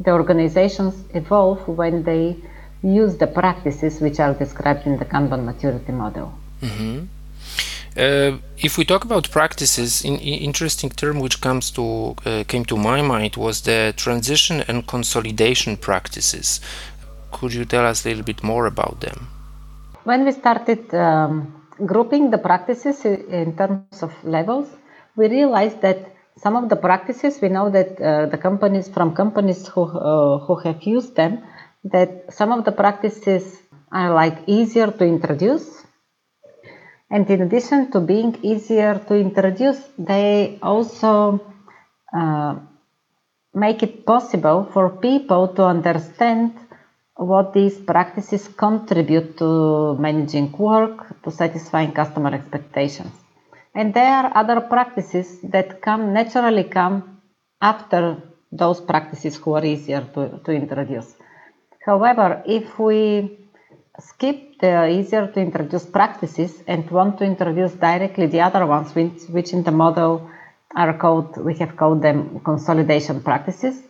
the 0.00 0.10
organizations 0.10 0.94
evolve 1.14 1.66
when 1.66 2.04
they 2.04 2.36
use 2.82 3.16
the 3.16 3.26
practices 3.26 4.00
which 4.00 4.20
are 4.20 4.34
described 4.34 4.86
in 4.86 4.96
the 4.98 5.04
Kanban 5.04 5.44
maturity 5.44 5.90
model. 5.90 6.32
Mm-hmm. 6.62 7.04
Uh, 7.96 8.38
if 8.58 8.78
we 8.78 8.84
talk 8.84 9.04
about 9.04 9.30
practices, 9.30 10.04
in 10.04 10.18
interesting 10.18 10.90
term 10.90 11.18
which 11.18 11.40
comes 11.40 11.70
to 11.72 12.14
uh, 12.24 12.44
came 12.46 12.64
to 12.64 12.76
my 12.76 13.02
mind 13.02 13.36
was 13.36 13.62
the 13.62 13.92
transition 13.96 14.62
and 14.68 14.86
consolidation 14.86 15.76
practices. 15.76 16.60
Could 17.32 17.52
you 17.54 17.64
tell 17.64 17.84
us 17.84 18.04
a 18.04 18.08
little 18.08 18.24
bit 18.24 18.42
more 18.42 18.66
about 18.66 19.00
them? 19.00 19.28
When 20.04 20.24
we 20.24 20.32
started 20.32 20.94
um, 20.94 21.52
grouping 21.86 22.30
the 22.30 22.38
practices 22.38 23.04
in 23.04 23.56
terms 23.56 24.02
of 24.02 24.12
levels, 24.24 24.68
we 25.16 25.28
realized 25.28 25.82
that 25.82 26.14
some 26.36 26.54
of 26.56 26.68
the 26.68 26.76
practices 26.76 27.40
we 27.42 27.48
know 27.48 27.68
that 27.70 28.00
uh, 28.00 28.26
the 28.26 28.38
companies 28.38 28.88
from 28.88 29.14
companies 29.14 29.66
who 29.66 29.82
uh, 29.82 30.38
who 30.38 30.54
have 30.56 30.82
used 30.82 31.16
them 31.16 31.42
that 31.84 32.32
some 32.32 32.52
of 32.52 32.64
the 32.64 32.72
practices 32.72 33.56
are 33.90 34.14
like 34.14 34.38
easier 34.46 34.90
to 34.90 35.04
introduce 35.04 35.84
and 37.10 37.28
in 37.30 37.42
addition 37.42 37.90
to 37.92 38.00
being 38.00 38.36
easier 38.42 38.98
to 39.08 39.14
introduce, 39.14 39.80
they 39.98 40.58
also 40.62 41.40
uh, 42.14 42.56
make 43.54 43.82
it 43.82 44.04
possible 44.04 44.68
for 44.72 44.90
people 44.90 45.48
to 45.48 45.64
understand 45.64 46.52
what 47.16 47.52
these 47.52 47.78
practices 47.78 48.46
contribute 48.48 49.36
to 49.38 49.96
managing 49.98 50.52
work, 50.52 51.22
to 51.22 51.30
satisfying 51.30 51.92
customer 51.92 52.32
expectations. 52.34 53.12
And 53.74 53.92
there 53.94 54.12
are 54.12 54.32
other 54.36 54.60
practices 54.60 55.40
that 55.42 55.80
come 55.80 56.12
naturally 56.12 56.64
come 56.64 57.20
after 57.60 58.22
those 58.52 58.80
practices 58.80 59.36
who 59.36 59.54
are 59.54 59.64
easier 59.64 60.06
to, 60.14 60.40
to 60.44 60.52
introduce. 60.52 61.14
However, 61.84 62.42
if 62.46 62.78
we 62.78 63.38
skip 63.98 64.58
the 64.60 64.88
easier 64.88 65.26
to 65.28 65.40
introduce 65.40 65.86
practices 65.86 66.62
and 66.66 66.88
want 66.90 67.18
to 67.18 67.24
introduce 67.24 67.72
directly 67.72 68.26
the 68.26 68.40
other 68.40 68.66
ones, 68.66 68.94
which, 68.94 69.22
which 69.30 69.52
in 69.52 69.62
the 69.62 69.70
model 69.70 70.28
are 70.74 70.96
called, 70.96 71.36
we 71.38 71.54
have 71.54 71.76
called 71.76 72.02
them 72.02 72.40
consolidation 72.40 73.22
practices, 73.22 73.82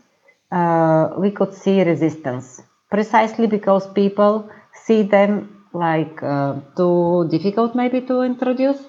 uh, 0.50 1.10
we 1.18 1.30
could 1.30 1.52
see 1.52 1.82
resistance 1.82 2.62
precisely 2.90 3.46
because 3.46 3.86
people 3.92 4.48
see 4.84 5.02
them 5.02 5.64
like 5.72 6.22
uh, 6.22 6.54
too 6.76 7.28
difficult 7.30 7.74
maybe 7.74 8.00
to 8.00 8.22
introduce 8.22 8.80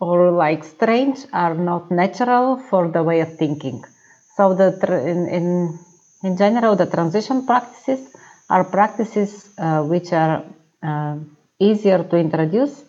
or 0.00 0.30
like 0.30 0.64
strange 0.64 1.18
are 1.32 1.54
not 1.54 1.90
natural 1.90 2.56
for 2.56 2.88
the 2.88 3.02
way 3.02 3.20
of 3.20 3.36
thinking. 3.36 3.82
So 4.36 4.54
the 4.54 4.68
in, 5.06 5.28
in, 5.28 5.78
in 6.22 6.36
general, 6.36 6.76
the 6.76 6.86
transition 6.86 7.46
practices 7.46 8.00
are 8.48 8.64
practices 8.64 9.50
uh, 9.58 9.82
which 9.82 10.12
are 10.12 10.44
uh, 10.82 11.16
easier 11.58 12.04
to 12.04 12.16
introduce, 12.16 12.84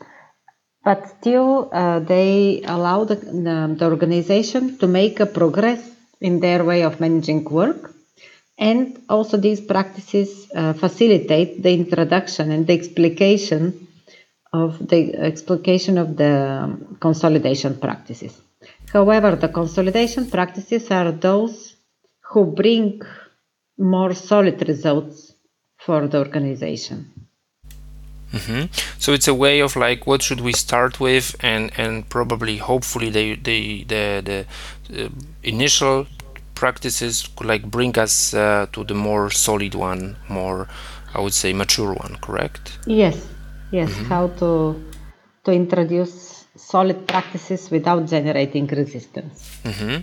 but 0.83 1.07
still 1.19 1.69
uh, 1.71 1.99
they 1.99 2.61
allow 2.65 3.03
the, 3.03 3.15
the, 3.15 3.75
the, 3.77 3.85
organization 3.85 4.77
to 4.77 4.87
make 4.87 5.19
a 5.19 5.25
progress 5.25 5.81
in 6.21 6.39
their 6.39 6.63
way 6.63 6.83
of 6.83 6.99
managing 6.99 7.43
work. 7.45 7.93
And 8.57 9.01
also 9.09 9.37
these 9.37 9.61
practices 9.61 10.49
uh, 10.55 10.73
facilitate 10.73 11.61
the 11.61 11.73
introduction 11.73 12.51
and 12.51 12.65
the 12.65 12.73
explication 12.73 13.87
of 14.53 14.87
the 14.87 15.13
explication 15.15 15.97
of 15.97 16.17
the 16.17 16.77
consolidation 16.99 17.79
practices. 17.79 18.39
However, 18.91 19.35
the 19.35 19.49
consolidation 19.49 20.29
practices 20.29 20.89
are 20.89 21.11
those 21.11 21.75
who 22.29 22.45
bring 22.45 23.01
more 23.77 24.13
solid 24.13 24.67
results 24.67 25.26
for 25.87 26.05
the 26.11 26.17
organization. 26.17 26.99
Mm-hmm. 28.33 28.63
So 28.99 29.13
it's 29.13 29.29
a 29.29 29.37
way 29.45 29.61
of 29.61 29.71
like 29.77 30.05
what 30.09 30.21
should 30.21 30.41
we 30.41 30.53
start 30.65 30.99
with, 30.99 31.27
and 31.39 31.71
and 31.77 31.93
probably 32.09 32.57
hopefully 32.57 33.09
the 33.17 33.25
the 33.49 33.59
the, 33.93 34.05
the 34.25 35.05
uh, 35.05 35.09
initial 35.43 36.05
practices 36.61 37.13
could 37.35 37.47
like 37.47 37.63
bring 37.77 37.97
us 38.05 38.33
uh, 38.33 38.65
to 38.73 38.83
the 38.83 38.97
more 39.07 39.31
solid 39.31 39.73
one, 39.75 40.17
more 40.27 40.67
I 41.15 41.21
would 41.23 41.33
say 41.41 41.53
mature 41.53 41.93
one. 42.05 42.17
Correct? 42.25 42.65
Yes, 42.85 43.15
yes. 43.71 43.89
Mm-hmm. 43.89 44.09
How 44.11 44.27
to 44.39 44.51
to 45.45 45.51
introduce 45.51 46.45
solid 46.57 47.07
practices 47.07 47.71
without 47.71 48.01
generating 48.07 48.67
resistance. 48.67 49.37
Mm-hmm. 49.63 49.97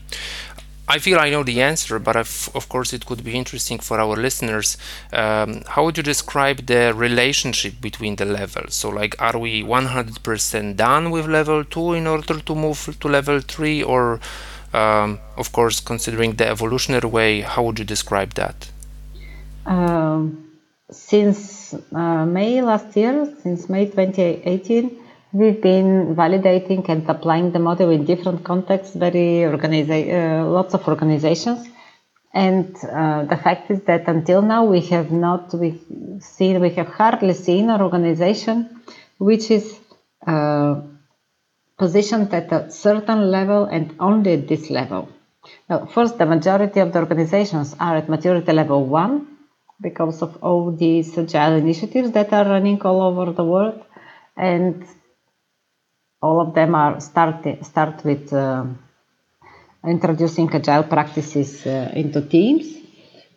I 0.87 0.99
feel 0.99 1.19
I 1.19 1.31
know 1.31 1.43
the 1.43 1.63
answer, 1.63 1.99
but 1.99 2.15
of 2.15 2.69
course 2.69 2.93
it 2.93 3.07
could 3.07 3.25
be 3.25 3.35
interesting 3.35 3.79
for 3.79 3.99
our 3.99 4.17
listeners. 4.17 4.77
Um, 5.15 5.63
how 5.67 5.85
would 5.85 5.97
you 5.97 6.03
describe 6.03 6.67
the 6.67 6.93
relationship 6.95 7.81
between 7.81 8.17
the 8.17 8.27
levels? 8.27 8.75
So, 8.75 8.91
like, 8.91 9.17
are 9.19 9.39
we 9.39 9.63
100% 9.63 10.77
done 10.77 11.11
with 11.11 11.27
level 11.27 11.65
two 11.65 11.95
in 11.95 12.07
order 12.07 12.39
to 12.39 12.55
move 12.55 12.97
to 13.01 13.09
level 13.09 13.41
three, 13.41 13.83
or, 13.83 14.21
um, 14.75 15.21
of 15.39 15.53
course, 15.53 15.81
considering 15.81 16.35
the 16.35 16.47
evolutionary 16.47 17.09
way, 17.09 17.41
how 17.41 17.63
would 17.63 17.79
you 17.79 17.87
describe 17.87 18.35
that? 18.35 18.71
Um, 19.65 20.51
since 20.91 21.75
uh, 21.95 22.27
May 22.27 22.61
last 22.61 22.95
year, 22.95 23.35
since 23.43 23.71
May 23.71 23.87
2018 23.87 25.04
We've 25.35 25.61
been 25.61 26.15
validating 26.15 26.89
and 26.89 27.11
applying 27.11 27.51
the 27.51 27.59
model 27.59 27.91
in 27.91 28.05
different 28.05 28.45
contexts, 28.45 28.95
very 28.95 29.43
organiza- 29.53 30.13
uh, 30.19 30.49
lots 30.49 30.75
of 30.75 30.87
organizations. 30.87 31.67
And 32.33 32.77
uh, 32.85 33.25
the 33.25 33.37
fact 33.37 33.69
is 33.73 33.81
that 33.91 34.07
until 34.07 34.43
now 34.43 34.63
we 34.65 34.81
have 34.95 35.11
not 35.11 35.53
we 35.53 35.81
seen 36.21 36.61
we 36.61 36.71
have 36.79 36.87
hardly 36.87 37.35
seen 37.35 37.69
an 37.69 37.81
organization 37.81 38.57
which 39.19 39.51
is 39.51 39.67
uh, 40.25 40.83
positioned 41.79 42.33
at 42.33 42.53
a 42.53 42.71
certain 42.71 43.31
level 43.33 43.65
and 43.65 43.97
only 43.99 44.35
at 44.35 44.47
this 44.47 44.71
level. 44.71 45.09
Now, 45.69 45.87
first, 45.87 46.17
the 46.17 46.27
majority 46.27 46.79
of 46.79 46.93
the 46.93 47.01
organizations 47.01 47.75
are 47.81 47.97
at 47.97 48.09
maturity 48.09 48.53
level 48.53 48.85
one 48.87 49.27
because 49.81 50.23
of 50.23 50.37
all 50.45 50.71
these 50.71 51.19
agile 51.19 51.55
initiatives 51.55 52.13
that 52.13 52.33
are 52.33 52.45
running 52.45 52.81
all 52.83 53.03
over 53.03 53.33
the 53.33 53.45
world, 53.45 53.83
and 54.37 54.85
all 56.25 56.41
of 56.41 56.55
them 56.59 56.75
are 56.75 57.01
start 57.01 57.41
start 57.71 57.97
with 58.05 58.33
uh, 58.33 58.65
introducing 59.97 60.49
agile 60.59 60.87
practices 60.95 61.67
uh, 61.67 61.93
into 61.95 62.21
teams. 62.37 62.67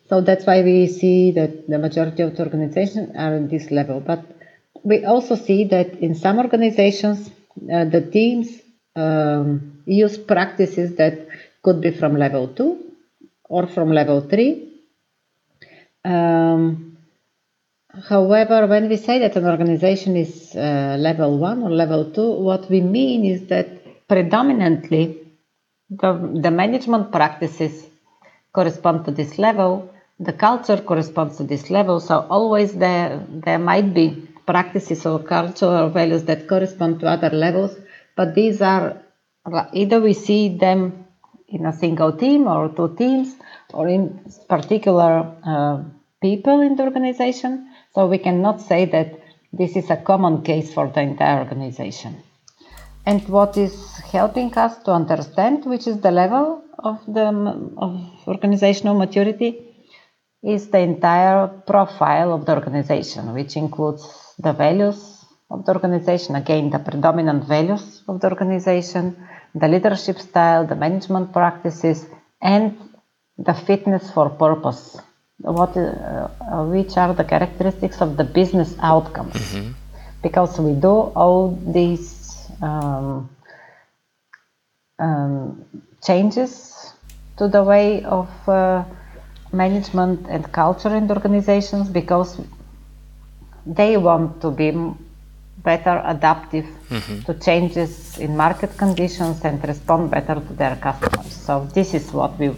So 0.08 0.22
that's 0.22 0.46
why 0.46 0.62
we 0.62 0.86
see 0.86 1.32
that 1.32 1.68
the 1.68 1.78
majority 1.78 2.22
of 2.22 2.34
the 2.34 2.42
organizations 2.42 3.10
are 3.14 3.34
at 3.36 3.50
this 3.50 3.70
level. 3.70 4.00
But 4.00 4.24
we 4.82 5.04
also 5.04 5.34
see 5.36 5.64
that 5.64 5.88
in 6.06 6.14
some 6.14 6.38
organizations, 6.38 7.28
uh, 7.74 7.84
the 7.84 8.00
teams 8.00 8.48
um, 8.96 9.82
use 9.84 10.16
practices 10.16 10.96
that 10.96 11.28
could 11.62 11.82
be 11.82 11.90
from 11.90 12.16
level 12.16 12.48
two 12.48 12.72
or 13.44 13.66
from 13.66 13.92
level 13.92 14.22
three. 14.22 14.52
Um, 16.04 16.87
however, 18.06 18.66
when 18.66 18.88
we 18.88 18.96
say 18.96 19.18
that 19.20 19.36
an 19.36 19.46
organization 19.46 20.16
is 20.16 20.54
uh, 20.54 20.96
level 20.98 21.38
one 21.38 21.62
or 21.62 21.70
level 21.70 22.10
two, 22.10 22.30
what 22.30 22.68
we 22.70 22.80
mean 22.80 23.24
is 23.24 23.46
that 23.46 24.08
predominantly 24.08 25.18
the, 25.90 26.12
the 26.42 26.50
management 26.50 27.10
practices 27.12 27.86
correspond 28.52 29.04
to 29.04 29.10
this 29.10 29.38
level, 29.38 29.92
the 30.20 30.32
culture 30.32 30.78
corresponds 30.78 31.36
to 31.36 31.44
this 31.44 31.70
level. 31.70 32.00
So 32.00 32.26
always 32.28 32.74
there 32.74 33.24
there 33.28 33.58
might 33.58 33.94
be 33.94 34.28
practices 34.46 35.06
or 35.06 35.18
culture 35.20 35.66
or 35.66 35.88
values 35.90 36.24
that 36.24 36.48
correspond 36.48 37.00
to 37.00 37.06
other 37.06 37.30
levels, 37.30 37.76
but 38.16 38.34
these 38.34 38.60
are 38.60 39.02
either 39.72 40.00
we 40.00 40.14
see 40.14 40.56
them 40.56 41.06
in 41.48 41.66
a 41.66 41.72
single 41.72 42.12
team 42.12 42.46
or 42.46 42.68
two 42.68 42.94
teams 42.96 43.34
or 43.72 43.88
in 43.88 44.20
particular 44.48 45.34
uh, 45.44 45.82
people 46.20 46.60
in 46.60 46.76
the 46.76 46.82
organization. 46.82 47.67
So 47.98 48.06
we 48.06 48.18
cannot 48.18 48.60
say 48.60 48.84
that 48.94 49.08
this 49.52 49.74
is 49.74 49.90
a 49.90 49.96
common 49.96 50.42
case 50.42 50.72
for 50.72 50.86
the 50.86 51.00
entire 51.00 51.40
organization. 51.40 52.22
And 53.04 53.28
what 53.28 53.56
is 53.56 53.74
helping 54.12 54.54
us 54.54 54.78
to 54.84 54.92
understand 54.92 55.64
which 55.64 55.88
is 55.88 55.98
the 55.98 56.12
level 56.12 56.62
of 56.78 57.04
the 57.16 57.26
of 57.86 57.92
organizational 58.28 58.96
maturity 58.96 59.50
is 60.44 60.68
the 60.68 60.78
entire 60.78 61.48
profile 61.72 62.32
of 62.32 62.46
the 62.46 62.54
organization, 62.54 63.34
which 63.34 63.56
includes 63.56 64.04
the 64.38 64.52
values 64.52 65.00
of 65.50 65.66
the 65.66 65.72
organization, 65.74 66.36
again, 66.36 66.70
the 66.70 66.78
predominant 66.78 67.48
values 67.48 68.04
of 68.06 68.20
the 68.20 68.30
organization, 68.30 69.16
the 69.56 69.66
leadership 69.66 70.20
style, 70.20 70.64
the 70.64 70.76
management 70.76 71.32
practices, 71.32 72.06
and 72.40 72.78
the 73.38 73.54
fitness 73.54 74.08
for 74.12 74.30
purpose. 74.30 74.98
What, 75.40 75.76
uh, 75.76 76.28
which 76.64 76.96
are 76.96 77.14
the 77.14 77.24
characteristics 77.24 78.00
of 78.00 78.16
the 78.16 78.24
business 78.24 78.74
outcomes? 78.80 79.34
Mm-hmm. 79.34 79.72
Because 80.22 80.58
we 80.58 80.72
do 80.72 81.12
all 81.14 81.56
these 81.72 82.48
um, 82.60 83.30
um, 84.98 85.64
changes 86.04 86.92
to 87.36 87.46
the 87.46 87.62
way 87.62 88.02
of 88.04 88.28
uh, 88.48 88.84
management 89.52 90.26
and 90.28 90.50
culture 90.52 90.94
in 90.94 91.06
the 91.06 91.14
organizations 91.14 91.88
because 91.88 92.40
they 93.64 93.96
want 93.96 94.40
to 94.40 94.50
be 94.50 94.72
better 95.62 96.02
adaptive 96.04 96.66
mm-hmm. 96.88 97.20
to 97.22 97.34
changes 97.34 98.18
in 98.18 98.36
market 98.36 98.76
conditions 98.76 99.44
and 99.44 99.62
respond 99.66 100.10
better 100.10 100.34
to 100.34 100.52
their 100.54 100.76
customers. 100.76 101.32
So 101.32 101.68
this 101.74 101.94
is 101.94 102.12
what 102.12 102.38
we 102.38 102.54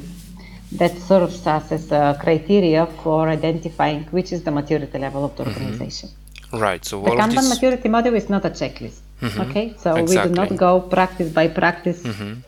that 0.72 0.96
serves 0.98 1.46
us 1.46 1.72
as 1.72 1.90
a 1.90 2.16
criteria 2.20 2.86
for 2.86 3.28
identifying 3.28 4.04
which 4.04 4.32
is 4.32 4.44
the 4.44 4.50
maturity 4.50 4.98
level 4.98 5.24
of 5.24 5.36
the 5.36 5.44
mm-hmm. 5.44 5.62
organization. 5.62 6.08
Mm-hmm. 6.08 6.58
Right. 6.58 6.84
So 6.84 7.02
the 7.02 7.10
Kanban 7.10 7.48
maturity 7.48 7.88
model 7.88 8.14
is 8.14 8.28
not 8.28 8.44
a 8.44 8.50
checklist. 8.50 9.00
Mm-hmm. 9.20 9.40
Okay, 9.42 9.74
so 9.78 9.96
exactly. 9.96 10.16
we 10.16 10.28
do 10.28 10.34
not 10.34 10.56
go 10.56 10.80
practice 10.80 11.30
by 11.32 11.48
practice 11.48 12.02
mm-hmm. 12.02 12.40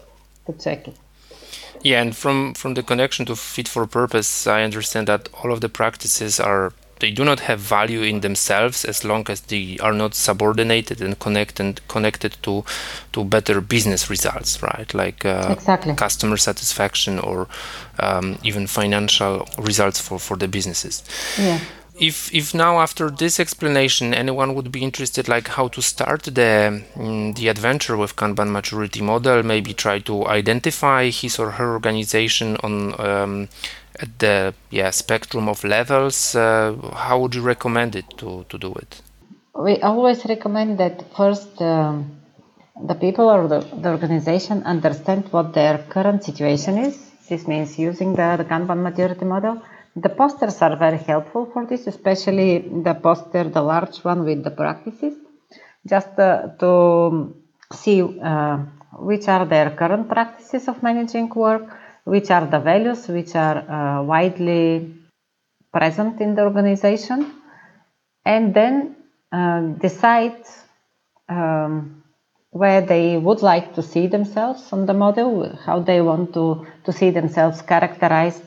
to 0.47 0.59
check 0.59 0.89
it. 0.89 0.97
Yeah, 1.83 2.01
and 2.01 2.17
from 2.17 2.55
from 2.55 2.75
the 2.75 2.83
connection 2.83 3.27
to 3.27 3.37
fit 3.37 3.69
for 3.69 3.87
purpose, 3.87 4.47
I 4.47 4.63
understand 4.63 5.09
that 5.09 5.29
all 5.43 5.53
of 5.53 5.61
the 5.61 5.69
practices 5.69 6.41
are 6.41 6.73
they 7.03 7.11
do 7.11 7.25
not 7.25 7.41
have 7.41 7.59
value 7.59 8.03
in 8.03 8.21
themselves 8.21 8.85
as 8.85 9.05
long 9.05 9.27
as 9.29 9.41
they 9.43 9.77
are 9.81 9.93
not 9.93 10.15
subordinated 10.15 11.03
and 11.03 11.19
connected 11.19 11.81
connected 11.89 12.37
to 12.43 12.65
to 13.13 13.25
better 13.25 13.61
business 13.61 14.09
results, 14.09 14.63
right? 14.63 14.95
Like 14.95 15.25
uh, 15.25 15.49
exactly. 15.51 15.95
customer 15.95 16.37
satisfaction 16.37 17.19
or 17.19 17.49
um, 17.99 18.39
even 18.45 18.67
financial 18.69 19.49
results 19.59 20.01
for 20.01 20.19
for 20.19 20.37
the 20.37 20.49
businesses. 20.49 21.03
Yeah 21.37 21.59
if 22.01 22.33
if 22.35 22.55
now 22.55 22.81
after 22.81 23.11
this 23.11 23.39
explanation 23.39 24.15
anyone 24.15 24.55
would 24.55 24.73
be 24.73 24.83
interested 24.83 25.29
like 25.29 25.49
how 25.49 25.69
to 25.69 25.83
start 25.83 26.23
the 26.23 26.83
mm, 26.97 27.35
the 27.37 27.49
adventure 27.49 27.97
with 27.99 28.17
kanban 28.17 28.51
maturity 28.51 29.03
model 29.03 29.43
maybe 29.43 29.75
try 29.75 29.99
to 29.99 30.27
identify 30.27 31.11
his 31.11 31.39
or 31.39 31.51
her 31.53 31.75
organization 31.75 32.57
on 32.63 32.75
um, 32.99 33.49
at 34.03 34.19
the 34.19 34.55
yeah 34.71 34.91
spectrum 34.91 35.49
of 35.49 35.65
levels 35.65 36.35
uh, 36.35 36.75
how 37.07 37.21
would 37.21 37.35
you 37.35 37.43
recommend 37.43 37.95
it 37.97 38.09
to 38.19 38.45
to 38.51 38.59
do 38.59 38.73
it? 38.83 38.93
We 39.55 39.75
always 39.91 40.25
recommend 40.35 40.79
that 40.79 40.97
first 41.17 41.61
um, 41.61 42.23
the 42.91 42.95
people 42.95 43.27
or 43.29 43.49
the, 43.49 43.61
the 43.83 43.91
organization 43.91 44.63
understand 44.65 45.29
what 45.31 45.53
their 45.53 45.79
current 45.95 46.25
situation 46.25 46.79
is. 46.79 46.95
This 47.29 47.47
means 47.47 47.79
using 47.79 48.15
the, 48.15 48.37
the 48.37 48.45
kanban 48.45 48.83
maturity 48.83 49.25
model. 49.25 49.63
The 49.95 50.09
posters 50.09 50.61
are 50.63 50.77
very 50.77 50.99
helpful 50.99 51.51
for 51.53 51.67
this, 51.67 51.87
especially 51.87 52.59
the 52.61 52.95
poster, 52.95 53.45
the 53.45 53.63
large 53.63 53.99
one 53.99 54.25
with 54.25 54.43
the 54.43 54.51
practices, 54.51 55.15
just 55.87 56.19
uh, 56.19 56.49
to 56.59 57.35
see 57.73 58.03
uh, 58.03 58.59
which 58.99 59.29
are 59.29 59.45
their 59.45 59.71
current 59.71 60.09
practices 60.09 60.67
of 60.69 60.83
managing 60.83 61.29
work, 61.29 61.69
which 62.05 62.31
are 62.31 62.47
the 62.47 62.59
values 62.59 63.09
which 63.09 63.35
are 63.35 63.59
uh, 63.59 64.03
widely 64.03 64.95
present 65.73 66.21
in 66.21 66.35
the 66.35 66.43
organization, 66.43 67.33
and 68.25 68.55
then 68.55 68.97
uh, 69.33 69.61
decide 69.81 70.45
um, 71.29 72.03
where 72.51 72.83
they 72.83 73.17
would 73.17 73.41
like 73.41 73.75
to 73.75 73.83
see 73.83 74.07
themselves 74.07 74.73
on 74.73 74.87
the 74.87 74.93
model, 74.93 75.57
how 75.65 75.81
they 75.81 76.01
want 76.01 76.35
to, 76.35 76.67
to 76.85 76.93
see 76.93 77.11
themselves 77.11 77.63
characterized 77.63 78.43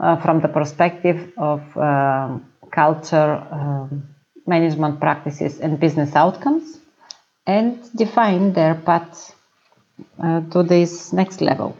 uh, 0.00 0.16
from 0.16 0.40
the 0.40 0.48
perspective 0.48 1.32
of 1.36 1.60
um, 1.76 2.46
culture, 2.70 3.44
um, 3.50 4.08
management 4.46 5.00
practices, 5.00 5.58
and 5.60 5.80
business 5.80 6.14
outcomes, 6.14 6.78
and 7.46 7.78
define 7.96 8.52
their 8.52 8.74
path 8.74 9.34
uh, 10.22 10.40
to 10.52 10.62
this 10.62 11.12
next 11.12 11.40
level. 11.40 11.76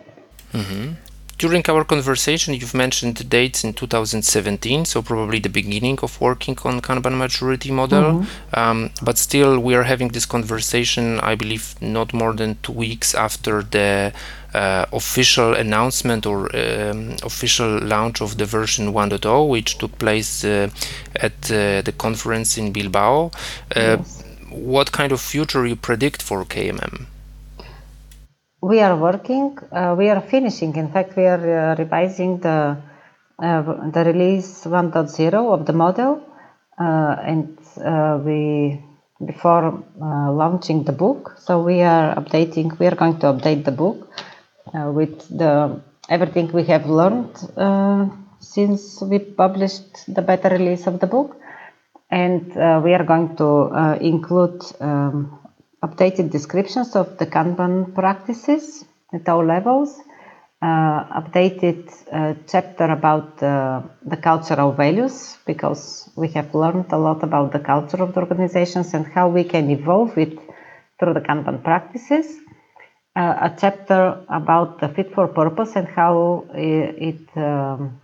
Mm-hmm. 0.52 1.07
During 1.38 1.64
our 1.68 1.84
conversation, 1.84 2.54
you've 2.54 2.74
mentioned 2.74 3.14
the 3.16 3.22
dates 3.22 3.62
in 3.62 3.72
2017, 3.72 4.84
so 4.84 5.02
probably 5.02 5.38
the 5.38 5.48
beginning 5.48 6.00
of 6.02 6.20
working 6.20 6.58
on 6.64 6.80
Kanban 6.80 7.16
maturity 7.16 7.70
model. 7.70 8.02
Mm-hmm. 8.02 8.58
Um, 8.58 8.90
but 9.00 9.18
still, 9.18 9.60
we 9.60 9.76
are 9.76 9.84
having 9.84 10.08
this 10.08 10.26
conversation, 10.26 11.20
I 11.20 11.36
believe, 11.36 11.76
not 11.80 12.12
more 12.12 12.32
than 12.32 12.58
two 12.64 12.72
weeks 12.72 13.14
after 13.14 13.62
the 13.62 14.12
uh, 14.52 14.86
official 14.92 15.54
announcement 15.54 16.26
or 16.26 16.54
um, 16.56 17.14
official 17.22 17.78
launch 17.82 18.20
of 18.20 18.36
the 18.36 18.44
version 18.44 18.92
1.0, 18.92 19.48
which 19.48 19.78
took 19.78 19.96
place 20.00 20.44
uh, 20.44 20.68
at 21.14 21.52
uh, 21.52 21.82
the 21.82 21.94
conference 21.96 22.58
in 22.58 22.72
Bilbao. 22.72 23.30
Uh, 23.76 23.98
yes. 23.98 24.24
What 24.50 24.90
kind 24.90 25.12
of 25.12 25.20
future 25.20 25.64
you 25.64 25.76
predict 25.76 26.20
for 26.20 26.44
KMM? 26.44 27.06
We 28.60 28.80
are 28.80 28.96
working. 28.96 29.56
Uh, 29.70 29.94
we 29.96 30.08
are 30.08 30.20
finishing. 30.20 30.74
In 30.74 30.90
fact, 30.90 31.16
we 31.16 31.24
are 31.26 31.72
uh, 31.72 31.76
revising 31.76 32.40
the 32.40 32.76
the 33.38 34.02
release 34.04 34.64
1.0 34.64 35.52
of 35.54 35.64
the 35.64 35.72
model, 35.72 36.20
and 36.76 37.56
we 38.24 38.82
before 39.24 39.84
launching 40.00 40.82
the 40.82 40.90
book. 40.90 41.36
So 41.38 41.62
we 41.62 41.82
are 41.82 42.16
updating. 42.16 42.76
We 42.80 42.88
are 42.88 42.96
going 42.96 43.20
to 43.20 43.26
update 43.32 43.64
the 43.64 43.70
book 43.70 44.10
uh, 44.74 44.90
with 44.90 45.28
the 45.28 45.80
everything 46.08 46.50
we 46.50 46.64
have 46.64 46.86
learned 46.86 47.36
uh, 47.56 48.08
since 48.40 49.00
we 49.02 49.20
published 49.20 50.12
the 50.12 50.22
beta 50.22 50.48
release 50.48 50.88
of 50.88 50.98
the 50.98 51.06
book. 51.06 51.36
And 52.10 52.56
uh, 52.56 52.80
we 52.82 52.92
are 52.92 53.04
going 53.04 53.36
to 53.36 53.98
include 54.00 54.62
um, 54.80 55.37
updated 55.82 56.30
descriptions 56.30 56.96
of 56.96 57.18
the 57.18 57.26
Kanban 57.26 57.94
practices 57.94 58.84
at 59.12 59.28
all 59.28 59.44
levels, 59.44 59.98
uh, 60.60 61.20
updated 61.20 61.88
uh, 62.12 62.34
chapter 62.46 62.84
about 62.84 63.42
uh, 63.42 63.82
the 64.04 64.16
cultural 64.16 64.72
values 64.72 65.38
because 65.46 66.10
we 66.16 66.28
have 66.28 66.54
learned 66.54 66.92
a 66.92 66.98
lot 66.98 67.22
about 67.22 67.52
the 67.52 67.60
culture 67.60 68.02
of 68.02 68.14
the 68.14 68.20
organizations 68.20 68.92
and 68.94 69.06
how 69.06 69.28
we 69.28 69.44
can 69.44 69.70
evolve 69.70 70.18
it 70.18 70.38
through 70.98 71.14
the 71.14 71.20
Kanban 71.20 71.62
practices 71.62 72.40
a 73.18 73.50
chapter 73.58 74.24
about 74.28 74.80
the 74.80 74.88
fit 74.88 75.12
for 75.14 75.26
purpose 75.28 75.74
and 75.74 75.88
how 75.88 76.46
it 76.54 77.20
um, 77.36 78.00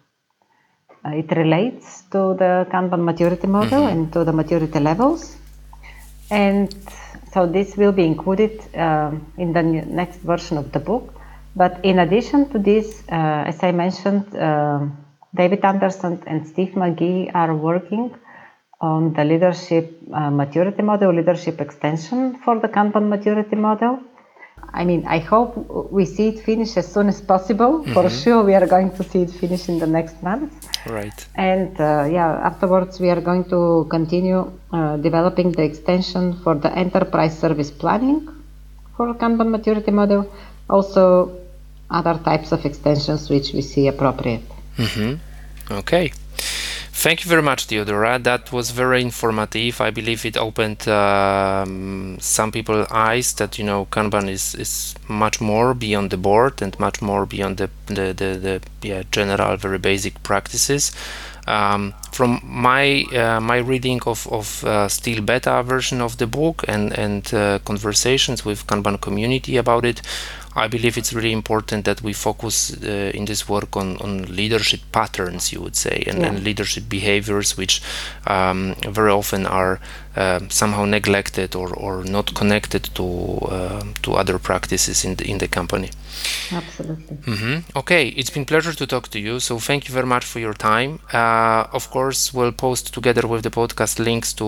it 1.07 1.31
relates 1.37 2.03
to 2.13 2.35
the 2.43 2.67
Kanban 2.73 3.05
maturity 3.05 3.47
model 3.47 3.83
mm-hmm. 3.83 3.99
and 3.99 4.13
to 4.13 4.25
the 4.25 4.33
maturity 4.33 4.81
levels. 4.81 5.37
And 6.31 6.75
so 7.35 7.47
this 7.47 7.77
will 7.77 7.93
be 7.93 8.05
included 8.05 8.53
uh, 8.77 9.11
in 9.37 9.53
the 9.53 9.63
next 9.63 10.19
version 10.21 10.57
of 10.57 10.73
the 10.73 10.79
book. 10.79 11.13
But 11.57 11.85
in 11.85 11.99
addition 11.99 12.49
to 12.51 12.59
this, 12.59 13.03
uh, 13.11 13.51
as 13.51 13.63
I 13.63 13.73
mentioned, 13.73 14.35
uh, 14.37 14.87
David 15.35 15.65
Anderson 15.65 16.23
and 16.27 16.47
Steve 16.47 16.75
McGee 16.75 17.33
are 17.35 17.55
working 17.55 18.15
on 18.81 19.13
the 19.15 19.25
leadership 19.25 19.99
uh, 20.13 20.31
maturity 20.31 20.83
model, 20.83 21.13
leadership 21.13 21.61
extension 21.61 22.39
for 22.45 22.61
the 22.61 22.69
Kanban 22.69 23.09
maturity 23.09 23.57
model 23.57 23.99
I 24.73 24.85
mean, 24.85 25.05
I 25.07 25.19
hope 25.19 25.55
we 25.93 26.05
see 26.05 26.29
it 26.29 26.41
finish 26.41 26.77
as 26.77 26.93
soon 26.93 27.09
as 27.09 27.21
possible. 27.21 27.81
Mm-hmm. 27.81 27.93
For 27.93 28.11
sure, 28.11 28.43
we 28.43 28.55
are 28.55 28.67
going 28.67 28.91
to 28.97 29.05
see 29.05 29.23
it 29.23 29.31
finish 29.31 29.69
in 29.69 29.79
the 29.79 29.87
next 29.87 30.23
month. 30.23 30.64
Right. 30.87 31.27
And 31.35 31.81
uh, 31.81 32.05
yeah, 32.11 32.31
afterwards, 32.51 33.01
we 33.01 33.11
are 33.11 33.21
going 33.21 33.45
to 33.51 33.87
continue 33.91 34.53
uh, 34.73 34.97
developing 34.99 35.53
the 35.53 35.63
extension 35.63 36.35
for 36.43 36.55
the 36.55 36.71
enterprise 36.77 37.39
service 37.39 37.71
planning 37.71 38.29
for 38.97 39.15
Kanban 39.15 39.51
maturity 39.51 39.91
model. 39.91 40.31
Also, 40.69 41.39
other 41.91 42.19
types 42.19 42.53
of 42.53 42.65
extensions 42.65 43.29
which 43.31 43.53
we 43.53 43.63
see 43.63 43.89
appropriate. 43.89 44.43
Mm-hmm. 44.77 45.73
Okay. 45.73 46.13
Thank 47.05 47.23
you 47.23 47.29
very 47.29 47.43
much, 47.43 47.67
Theodora. 47.67 48.19
That 48.19 48.51
was 48.51 48.71
very 48.71 49.03
informative. 49.03 49.79
I 49.79 49.91
believe 49.91 50.25
it 50.25 50.39
opened 50.39 50.89
um, 50.89 52.17
some 52.19 52.51
people's 52.51 52.87
eyes 52.91 53.35
that 53.35 53.59
you 53.59 53.65
know 53.67 53.85
Kanban 53.91 54.27
is, 54.27 54.55
is 54.55 54.95
much 55.07 55.39
more 55.39 55.75
beyond 55.75 56.13
the 56.13 56.17
board 56.17 56.63
and 56.63 56.81
much 56.81 57.03
more 57.03 57.27
beyond 57.27 57.59
the 57.59 57.69
the, 57.89 58.15
the, 58.15 58.39
the 58.41 58.61
yeah, 58.81 59.03
general, 59.11 59.59
very 59.59 59.77
basic 59.77 60.23
practices. 60.23 60.93
Um, 61.47 61.93
from 62.11 62.41
my 62.43 63.05
uh, 63.13 63.39
my 63.39 63.59
reading 63.59 64.01
of, 64.07 64.27
of 64.33 64.65
uh, 64.65 64.89
still 64.89 65.21
beta 65.21 65.63
version 65.63 66.01
of 66.01 66.17
the 66.17 66.27
book 66.27 66.65
and 66.67 66.99
and 66.99 67.35
uh, 67.35 67.59
conversations 67.67 68.47
with 68.47 68.67
Kanban 68.67 68.99
community 68.99 69.59
about 69.59 69.85
it, 69.85 70.01
I 70.57 70.69
believe 70.69 70.97
it's 70.97 71.13
really 71.13 71.33
important 71.33 71.85
that 71.85 72.03
we 72.03 72.13
focus 72.13 72.77
uh, 72.83 73.11
in 73.15 73.25
this 73.25 73.49
work 73.49 73.77
on, 73.77 73.97
on 73.99 74.23
leadership 74.37 74.81
patterns, 74.93 75.53
you 75.53 75.61
would 75.61 75.77
say, 75.77 76.05
and, 76.07 76.21
yeah. 76.21 76.29
and 76.29 76.45
leadership 76.45 76.89
behaviors, 76.89 77.57
which 77.57 77.83
um, 78.27 78.75
very 78.87 79.11
often 79.11 79.47
are 79.47 79.81
uh, 80.17 80.41
somehow 80.49 80.85
neglected 80.85 81.55
or, 81.55 81.73
or 81.75 82.05
not 82.05 82.35
connected 82.35 82.85
to 82.95 83.05
uh, 83.51 83.85
to 84.03 84.15
other 84.15 84.39
practices 84.39 85.05
in 85.05 85.17
the 85.17 85.25
in 85.31 85.39
the 85.39 85.49
company. 85.49 85.91
Absolutely. 86.53 87.17
Mm-hmm. 87.17 87.79
Okay, 87.79 88.09
it's 88.09 88.31
been 88.31 88.45
pleasure 88.45 88.73
to 88.73 88.87
talk 88.87 89.09
to 89.09 89.19
you. 89.19 89.41
So 89.41 89.59
thank 89.59 89.89
you 89.89 89.95
very 89.95 90.07
much 90.07 90.25
for 90.25 90.39
your 90.39 90.55
time. 90.55 91.01
Uh, 91.13 91.67
of 91.73 91.91
course, 91.91 92.33
we'll 92.33 92.53
post 92.53 92.95
together 92.95 93.27
with 93.27 93.43
the 93.43 93.51
podcast 93.51 93.99
links 93.99 94.33
to 94.35 94.45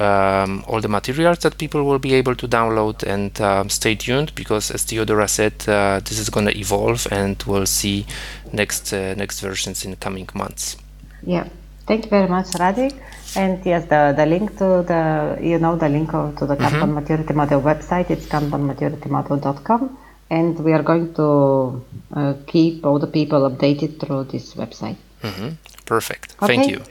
um, 0.00 0.64
all 0.66 0.80
the 0.80 0.88
materials 0.88 1.38
that 1.38 1.58
people 1.58 1.84
will 1.84 1.98
be 1.98 2.14
able 2.14 2.34
to 2.34 2.46
download. 2.48 3.02
And 3.02 3.40
um, 3.40 3.70
stay 3.70 3.94
tuned 3.94 4.34
because, 4.34 4.70
as 4.70 4.84
Theodora 4.84 5.28
said, 5.28 5.54
uh, 5.68 6.00
this 6.00 6.18
is 6.18 6.28
going 6.30 6.46
to 6.46 6.58
evolve, 6.58 7.06
and 7.10 7.42
we'll 7.46 7.66
see 7.66 8.06
next 8.52 8.92
uh, 8.92 9.14
next 9.14 9.40
versions 9.40 9.84
in 9.84 9.90
the 9.92 9.96
coming 9.96 10.28
months. 10.34 10.76
Yeah. 11.22 11.48
Thank 11.88 12.04
you 12.04 12.10
very 12.10 12.28
much, 12.28 12.48
Radik. 12.62 12.94
And 13.34 13.64
yes, 13.64 13.86
the, 13.86 14.14
the 14.14 14.26
link 14.26 14.56
to 14.58 14.84
the, 14.90 15.38
you 15.40 15.58
know, 15.58 15.74
the 15.76 15.88
link 15.88 16.10
to 16.10 16.44
the 16.46 16.54
mm-hmm. 16.54 16.64
Kanban 16.64 16.92
Maturity 16.92 17.32
Model 17.32 17.62
website, 17.62 18.10
it's 18.10 18.26
kanbanmaturitymodel.com. 18.26 19.98
And 20.30 20.58
we 20.62 20.72
are 20.74 20.82
going 20.82 21.14
to 21.14 21.84
uh, 22.12 22.34
keep 22.46 22.84
all 22.84 22.98
the 22.98 23.06
people 23.06 23.48
updated 23.50 23.98
through 24.00 24.24
this 24.24 24.54
website. 24.54 24.98
Mm-hmm. 25.22 25.48
Perfect. 25.86 26.36
Okay. 26.42 26.56
Thank 26.56 26.70
you. 26.70 26.82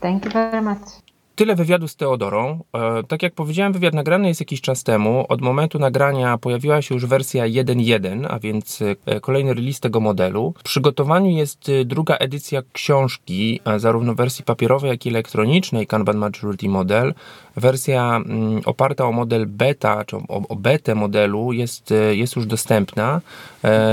Thank 0.00 0.24
you 0.24 0.30
very 0.30 0.62
much. 0.62 1.05
Tyle 1.36 1.54
wywiadu 1.54 1.88
z 1.88 1.96
Teodorą. 1.96 2.64
E, 2.74 3.02
tak 3.02 3.22
jak 3.22 3.34
powiedziałem, 3.34 3.72
wywiad 3.72 3.94
nagrany 3.94 4.28
jest 4.28 4.40
jakiś 4.40 4.60
czas 4.60 4.84
temu. 4.84 5.24
Od 5.28 5.40
momentu 5.40 5.78
nagrania 5.78 6.38
pojawiła 6.38 6.82
się 6.82 6.94
już 6.94 7.06
wersja 7.06 7.44
1.1, 7.44 8.26
a 8.28 8.38
więc 8.38 8.82
e, 9.06 9.20
kolejny 9.20 9.54
release 9.54 9.80
tego 9.80 10.00
modelu. 10.00 10.54
W 10.58 10.62
przygotowaniu 10.62 11.30
jest 11.30 11.68
e, 11.68 11.84
druga 11.84 12.16
edycja 12.16 12.62
książki, 12.72 13.60
zarówno 13.76 14.14
wersji 14.14 14.44
papierowej, 14.44 14.90
jak 14.90 15.06
i 15.06 15.08
elektronicznej 15.08 15.86
Kanban 15.86 16.16
Maturity 16.16 16.68
Model. 16.68 17.14
Wersja 17.56 18.16
mm, 18.16 18.60
oparta 18.64 19.04
o 19.04 19.12
model 19.12 19.46
beta, 19.46 20.04
czy 20.04 20.16
o, 20.16 20.48
o 20.48 20.56
betę 20.56 20.94
modelu 20.94 21.52
jest, 21.52 21.94
jest 22.10 22.36
już 22.36 22.46
dostępna. 22.46 23.20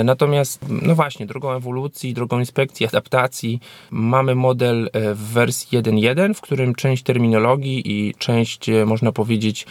Natomiast, 0.03 0.65
no 0.69 0.95
właśnie, 0.95 1.25
drogą 1.25 1.51
ewolucji, 1.51 2.13
drogą 2.13 2.39
inspekcji, 2.39 2.87
adaptacji 2.87 3.59
mamy 3.91 4.35
model 4.35 4.89
w 4.93 5.33
wersji 5.33 5.79
1.1, 5.79 6.33
w 6.33 6.41
którym 6.41 6.75
część 6.75 7.03
terminów 7.03 7.32
terminologii 7.33 7.91
i 7.91 8.13
część, 8.17 8.69
e, 8.69 8.85
można 8.85 9.11
powiedzieć, 9.11 9.65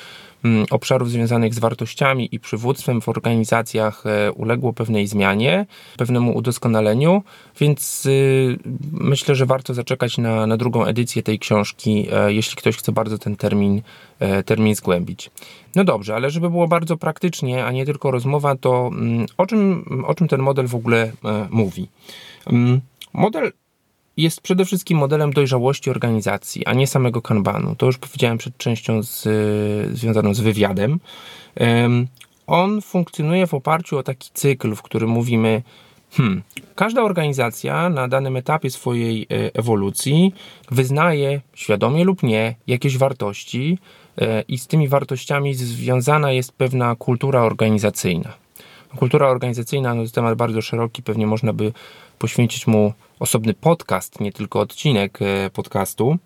mm, 0.44 0.66
obszarów 0.70 1.10
związanych 1.10 1.54
z 1.54 1.58
wartościami 1.58 2.28
i 2.32 2.40
przywództwem 2.40 3.00
w 3.00 3.08
organizacjach 3.08 4.04
e, 4.06 4.32
uległo 4.32 4.72
pewnej 4.72 5.06
zmianie, 5.06 5.66
pewnemu 5.96 6.36
udoskonaleniu, 6.36 7.22
więc 7.60 8.06
y, 8.06 8.58
myślę, 8.92 9.34
że 9.34 9.46
warto 9.46 9.74
zaczekać 9.74 10.18
na, 10.18 10.46
na 10.46 10.56
drugą 10.56 10.84
edycję 10.84 11.22
tej 11.22 11.38
książki, 11.38 12.08
e, 12.12 12.32
jeśli 12.32 12.56
ktoś 12.56 12.76
chce 12.76 12.92
bardzo 12.92 13.18
ten 13.18 13.36
termin, 13.36 13.82
termin 14.46 14.74
zgłębić. 14.74 15.30
No 15.74 15.84
dobrze, 15.84 16.14
ale 16.14 16.30
żeby 16.30 16.50
było 16.50 16.68
bardzo 16.68 16.96
praktycznie, 16.96 17.64
a 17.64 17.72
nie 17.72 17.86
tylko 17.86 18.10
rozmowa, 18.10 18.56
to 18.56 18.90
mm, 18.92 19.26
o 19.36 19.46
czym, 19.46 19.84
o 20.06 20.14
czym 20.14 20.28
ten 20.28 20.40
model 20.40 20.66
w 20.66 20.74
ogóle 20.74 21.12
mówi? 21.50 21.88
Mm, 22.46 22.80
model 23.12 23.52
jest 24.16 24.40
przede 24.40 24.64
wszystkim 24.64 24.98
modelem 24.98 25.32
dojrzałości 25.32 25.90
organizacji, 25.90 26.66
a 26.66 26.72
nie 26.72 26.86
samego 26.86 27.22
kanbanu. 27.22 27.76
To 27.76 27.86
już 27.86 27.98
powiedziałem 27.98 28.38
przed 28.38 28.56
częścią 28.56 29.02
z, 29.02 29.28
związaną 29.96 30.34
z 30.34 30.40
wywiadem. 30.40 31.00
On 32.46 32.82
funkcjonuje 32.82 33.46
w 33.46 33.54
oparciu 33.54 33.98
o 33.98 34.02
taki 34.02 34.30
cykl, 34.34 34.74
w 34.74 34.82
którym 34.82 35.10
mówimy, 35.10 35.62
hmm, 36.10 36.42
każda 36.74 37.02
organizacja 37.02 37.88
na 37.88 38.08
danym 38.08 38.36
etapie 38.36 38.70
swojej 38.70 39.22
e, 39.22 39.26
ewolucji 39.54 40.34
wyznaje, 40.70 41.40
świadomie 41.54 42.04
lub 42.04 42.22
nie, 42.22 42.54
jakieś 42.66 42.98
wartości 42.98 43.78
e, 44.18 44.42
i 44.42 44.58
z 44.58 44.66
tymi 44.66 44.88
wartościami 44.88 45.54
związana 45.54 46.32
jest 46.32 46.52
pewna 46.52 46.96
kultura 46.96 47.42
organizacyjna. 47.42 48.32
Kultura 48.96 49.28
organizacyjna 49.28 49.94
no, 49.94 50.04
to 50.04 50.10
temat 50.10 50.34
bardzo 50.34 50.62
szeroki, 50.62 51.02
pewnie 51.02 51.26
można 51.26 51.52
by 51.52 51.72
poświęcić 52.22 52.66
mu 52.66 52.92
osobny 53.20 53.54
podcast, 53.54 54.20
nie 54.20 54.32
tylko 54.32 54.60
odcinek 54.60 55.18
e, 55.22 55.50
podcastu. 55.50 56.16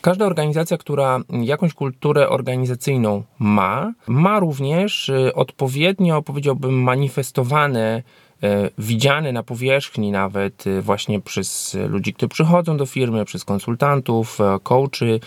Każda 0.00 0.26
organizacja, 0.26 0.78
która 0.78 1.20
jakąś 1.42 1.74
kulturę 1.74 2.28
organizacyjną 2.28 3.22
ma, 3.38 3.92
ma 4.06 4.40
również 4.40 5.08
e, 5.08 5.34
odpowiednio, 5.34 6.22
powiedziałbym, 6.22 6.82
manifestowane, 6.82 8.02
e, 8.42 8.70
widziane 8.78 9.32
na 9.32 9.42
powierzchni 9.42 10.10
nawet 10.10 10.64
właśnie 10.82 11.20
przez 11.20 11.76
ludzi, 11.88 12.14
którzy 12.14 12.28
przychodzą 12.28 12.76
do 12.76 12.86
firmy, 12.86 13.24
przez 13.24 13.44
konsultantów, 13.44 14.38
coachy, 14.62 15.20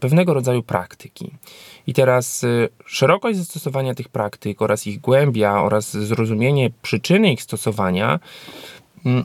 pewnego 0.00 0.34
rodzaju 0.34 0.62
praktyki. 0.62 1.30
I 1.86 1.94
teraz 1.94 2.46
szerokość 2.86 3.38
zastosowania 3.38 3.94
tych 3.94 4.08
praktyk 4.08 4.62
oraz 4.62 4.86
ich 4.86 5.00
głębia 5.00 5.62
oraz 5.62 5.96
zrozumienie 5.96 6.70
przyczyny 6.82 7.32
ich 7.32 7.42
stosowania 7.42 8.20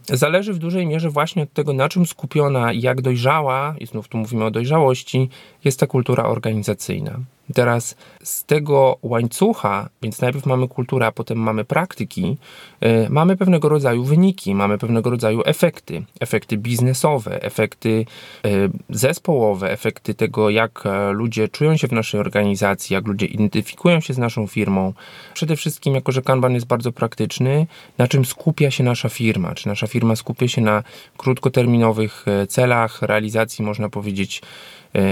zależy 0.06 0.54
w 0.54 0.58
dużej 0.58 0.88
mierze 0.88 1.10
właśnie 1.10 1.44
od 1.44 1.54
tego, 1.54 1.74
na 1.74 1.90
czym 1.90 2.06
skupiona 2.06 2.74
i 2.74 2.82
jak 2.82 3.02
dojrzała, 3.02 3.76
i 3.80 3.86
znów 3.86 4.08
tu 4.08 4.18
mówimy 4.18 4.46
o 4.46 4.52
dojrzałości, 4.52 5.30
jest 5.64 5.80
ta 5.80 5.88
kultura 5.88 6.24
organizacyjna. 6.24 7.20
Teraz 7.54 7.96
z 8.24 8.46
tego 8.46 8.98
łańcucha, 9.02 9.90
więc 10.02 10.22
najpierw 10.22 10.46
mamy 10.46 10.68
kulturę, 10.68 11.06
a 11.06 11.12
potem 11.12 11.38
mamy 11.38 11.66
praktyki, 11.66 12.38
yy, 12.82 13.08
mamy 13.10 13.38
pewnego 13.38 13.70
rodzaju 13.70 14.04
wyniki, 14.04 14.56
mamy 14.56 14.78
pewnego 14.78 15.10
rodzaju 15.10 15.42
efekty. 15.46 16.04
Efekty 16.20 16.58
biznesowe, 16.58 17.42
efekty 17.42 18.06
yy, 18.44 18.70
zespołowe, 18.90 19.72
efekty 19.72 20.14
tego, 20.14 20.50
jak 20.50 20.86
e, 20.86 21.12
ludzie 21.12 21.48
czują 21.48 21.78
się 21.78 21.88
w 21.88 21.92
naszej 21.92 22.20
organizacji, 22.20 22.94
jak 22.94 23.08
ludzie 23.08 23.26
identyfikują 23.26 24.00
się 24.00 24.14
z 24.14 24.18
naszą 24.18 24.48
firmą. 24.48 24.94
Przede 25.34 25.56
wszystkim, 25.56 25.96
jako 25.96 26.12
że 26.12 26.22
Kanban 26.22 26.54
jest 26.54 26.68
bardzo 26.68 26.92
praktyczny, 26.92 27.68
na 27.98 28.08
czym 28.08 28.26
skupia 28.26 28.72
się 28.72 28.84
nasza 28.84 29.10
firma. 29.10 29.56
Czy 29.56 29.68
nasza 29.68 29.88
firma 29.88 30.16
skupia 30.16 30.48
się 30.48 30.62
na 30.62 30.84
krótkoterminowych 31.18 32.26
e, 32.28 32.48
celach, 32.48 33.02
realizacji, 33.02 33.66
można 33.66 33.90
powiedzieć, 33.90 34.42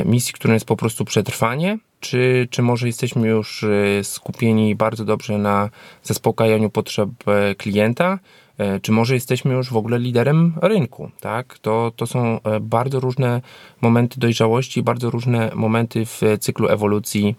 misji, 0.05 0.33
którą 0.33 0.53
jest 0.53 0.65
po 0.65 0.75
prostu 0.75 1.05
przetrwanie, 1.05 1.77
czy, 2.01 2.47
czy 2.51 2.61
może 2.61 2.87
jesteśmy 2.87 3.27
już 3.27 3.63
e, 3.63 4.03
skupieni 4.03 4.75
bardzo 4.75 5.05
dobrze 5.05 5.37
na 5.37 5.69
zaspokajaniu 6.03 6.69
potrzeb 6.69 7.09
e, 7.27 7.55
klienta, 7.55 8.19
e, 8.57 8.79
czy 8.79 8.91
może 8.91 9.13
jesteśmy 9.13 9.53
już 9.53 9.69
w 9.69 9.77
ogóle 9.77 9.99
liderem 9.99 10.53
rynku, 10.61 11.11
tak? 11.19 11.59
To, 11.59 11.91
to 11.95 12.07
są 12.07 12.39
bardzo 12.61 12.99
różne 12.99 13.41
momenty 13.81 14.19
dojrzałości, 14.19 14.83
bardzo 14.83 15.09
różne 15.09 15.51
momenty 15.55 16.05
w 16.05 16.21
cyklu 16.39 16.67
ewolucji 16.67 17.35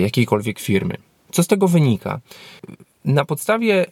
jakiejkolwiek 0.00 0.58
firmy. 0.60 0.94
Co 1.30 1.42
z 1.42 1.46
tego 1.46 1.68
wynika? 1.68 2.20
Na 3.04 3.24
podstawie 3.24 3.86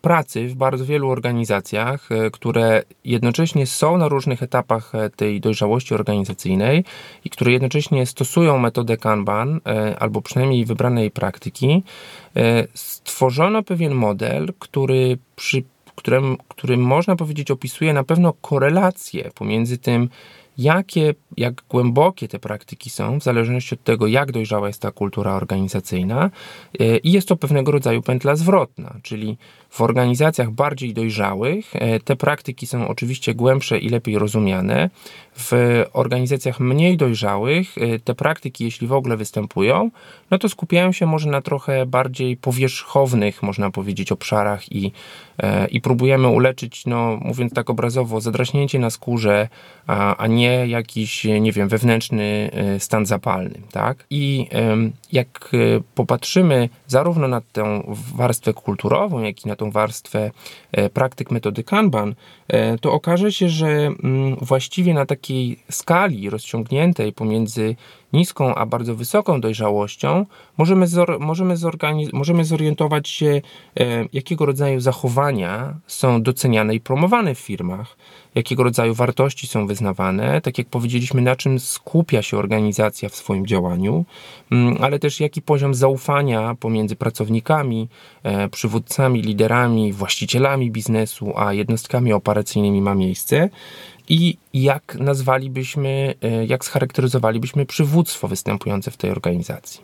pracy 0.00 0.48
w 0.48 0.54
bardzo 0.54 0.84
wielu 0.84 1.10
organizacjach, 1.10 2.12
e, 2.12 2.30
które 2.30 2.82
jednocześnie 3.04 3.66
są 3.66 3.98
na 3.98 4.08
różnych 4.08 4.42
etapach 4.42 4.94
e, 4.94 5.10
tej 5.10 5.40
dojrzałości 5.40 5.94
organizacyjnej 5.94 6.84
i 7.24 7.30
które 7.30 7.52
jednocześnie 7.52 8.06
stosują 8.06 8.58
metodę 8.58 8.96
Kanban 8.96 9.60
e, 9.66 9.98
albo 9.98 10.22
przynajmniej 10.22 10.64
wybrane 10.64 11.00
jej 11.00 11.10
praktyki, 11.10 11.82
stworzono 12.74 13.62
pewien 13.62 13.94
model, 13.94 14.52
który 14.58 15.18
przy 15.36 15.62
którym, 15.94 16.36
którym 16.48 16.80
można 16.80 17.16
powiedzieć 17.16 17.50
opisuje 17.50 17.92
na 17.92 18.04
pewno 18.04 18.32
korelację 18.32 19.30
pomiędzy 19.34 19.78
tym, 19.78 20.08
jakie, 20.58 21.14
jak 21.36 21.62
głębokie 21.68 22.28
te 22.28 22.38
praktyki 22.38 22.90
są, 22.90 23.20
w 23.20 23.22
zależności 23.22 23.74
od 23.74 23.84
tego, 23.84 24.06
jak 24.06 24.32
dojrzała 24.32 24.66
jest 24.66 24.82
ta 24.82 24.92
kultura 24.92 25.34
organizacyjna. 25.34 26.30
E, 26.80 26.96
I 26.96 27.12
jest 27.12 27.28
to 27.28 27.36
pewnego 27.36 27.72
rodzaju 27.72 28.02
pętla 28.02 28.36
zwrotna, 28.36 28.94
czyli 29.02 29.36
w 29.74 29.80
organizacjach 29.80 30.50
bardziej 30.50 30.94
dojrzałych 30.94 31.76
e, 31.76 32.00
te 32.00 32.16
praktyki 32.16 32.66
są 32.66 32.88
oczywiście 32.88 33.34
głębsze 33.34 33.78
i 33.78 33.88
lepiej 33.88 34.18
rozumiane. 34.18 34.90
W 35.36 35.52
organizacjach 35.92 36.60
mniej 36.60 36.96
dojrzałych 36.96 37.78
e, 37.78 37.98
te 37.98 38.14
praktyki, 38.14 38.64
jeśli 38.64 38.86
w 38.86 38.92
ogóle 38.92 39.16
występują, 39.16 39.90
no 40.30 40.38
to 40.38 40.48
skupiają 40.48 40.92
się 40.92 41.06
może 41.06 41.30
na 41.30 41.42
trochę 41.42 41.86
bardziej 41.86 42.36
powierzchownych, 42.36 43.42
można 43.42 43.70
powiedzieć, 43.70 44.12
obszarach 44.12 44.72
i, 44.72 44.92
i 45.70 45.80
próbujemy 45.80 46.28
uleczyć, 46.28 46.86
no 46.86 47.18
mówiąc 47.20 47.52
tak 47.52 47.70
obrazowo, 47.70 48.20
zadraśnięcie 48.20 48.78
na 48.78 48.90
skórze, 48.90 49.48
a, 49.86 50.16
a 50.16 50.26
nie 50.26 50.66
jakiś, 50.66 51.24
nie 51.24 51.52
wiem, 51.52 51.68
wewnętrzny 51.68 52.50
e, 52.52 52.80
stan 52.80 53.06
zapalny, 53.06 53.60
tak? 53.72 54.06
I 54.10 54.48
jak 55.12 55.50
e, 55.52 55.80
popatrzymy 55.94 56.68
zarówno 56.86 57.28
na 57.28 57.40
tę 57.40 57.82
warstwę 58.14 58.52
kulturową, 58.52 59.22
jak 59.22 59.44
i 59.44 59.48
na 59.48 59.56
tą 59.56 59.63
warstwę 59.70 60.30
e, 60.72 60.90
praktyk 60.90 61.30
metody 61.30 61.64
Kanban, 61.64 62.14
to 62.80 62.92
okaże 62.92 63.32
się, 63.32 63.48
że 63.48 63.68
mm, 63.68 64.36
właściwie 64.40 64.94
na 64.94 65.06
takiej 65.06 65.58
skali 65.70 66.30
rozciągniętej 66.30 67.12
pomiędzy 67.12 67.76
niską 68.14 68.54
a 68.54 68.66
bardzo 68.66 68.94
wysoką 68.94 69.40
dojrzałością 69.40 70.26
możemy, 70.56 70.86
zor 70.86 71.20
możemy, 71.20 71.54
możemy 72.12 72.44
zorientować 72.44 73.08
się, 73.08 73.40
jakiego 74.12 74.46
rodzaju 74.46 74.80
zachowania 74.80 75.74
są 75.86 76.22
doceniane 76.22 76.74
i 76.74 76.80
promowane 76.80 77.34
w 77.34 77.38
firmach 77.38 77.96
jakiego 78.34 78.62
rodzaju 78.62 78.94
wartości 78.94 79.46
są 79.46 79.66
wyznawane, 79.66 80.40
tak 80.40 80.58
jak 80.58 80.66
powiedzieliśmy, 80.66 81.22
na 81.22 81.36
czym 81.36 81.60
skupia 81.60 82.22
się 82.22 82.38
organizacja 82.38 83.08
w 83.08 83.14
swoim 83.14 83.46
działaniu, 83.46 84.04
mm, 84.52 84.76
ale 84.80 84.98
też 84.98 85.20
jaki 85.20 85.42
poziom 85.42 85.74
zaufania 85.74 86.54
pomiędzy 86.60 86.96
pracownikami, 86.96 87.88
e, 88.22 88.48
przywódcami, 88.48 89.22
liderami, 89.22 89.92
właścicielami 89.92 90.70
biznesu, 90.70 91.32
a 91.36 91.52
jednostkami 91.52 92.12
operacyjnymi 92.12 92.82
ma 92.82 92.94
miejsce 92.94 93.50
i 94.08 94.36
jak 94.54 94.96
nazwalibyśmy, 95.00 96.14
e, 96.22 96.46
jak 96.46 96.64
scharakteryzowalibyśmy 96.64 97.66
przywództwo 97.66 98.28
występujące 98.28 98.90
w 98.90 98.96
tej 98.96 99.10
organizacji. 99.10 99.80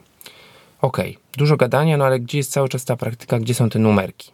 Okej, 0.81 1.11
okay, 1.11 1.23
dużo 1.37 1.57
gadania, 1.57 1.97
no 1.97 2.05
ale 2.05 2.21
gdzie 2.21 2.39
jest 2.39 2.53
cały 2.53 2.69
czas 2.69 2.85
ta 2.85 2.97
praktyka, 2.97 3.39
gdzie 3.39 3.55
są 3.55 3.69
te 3.69 3.79
numerki? 3.79 4.33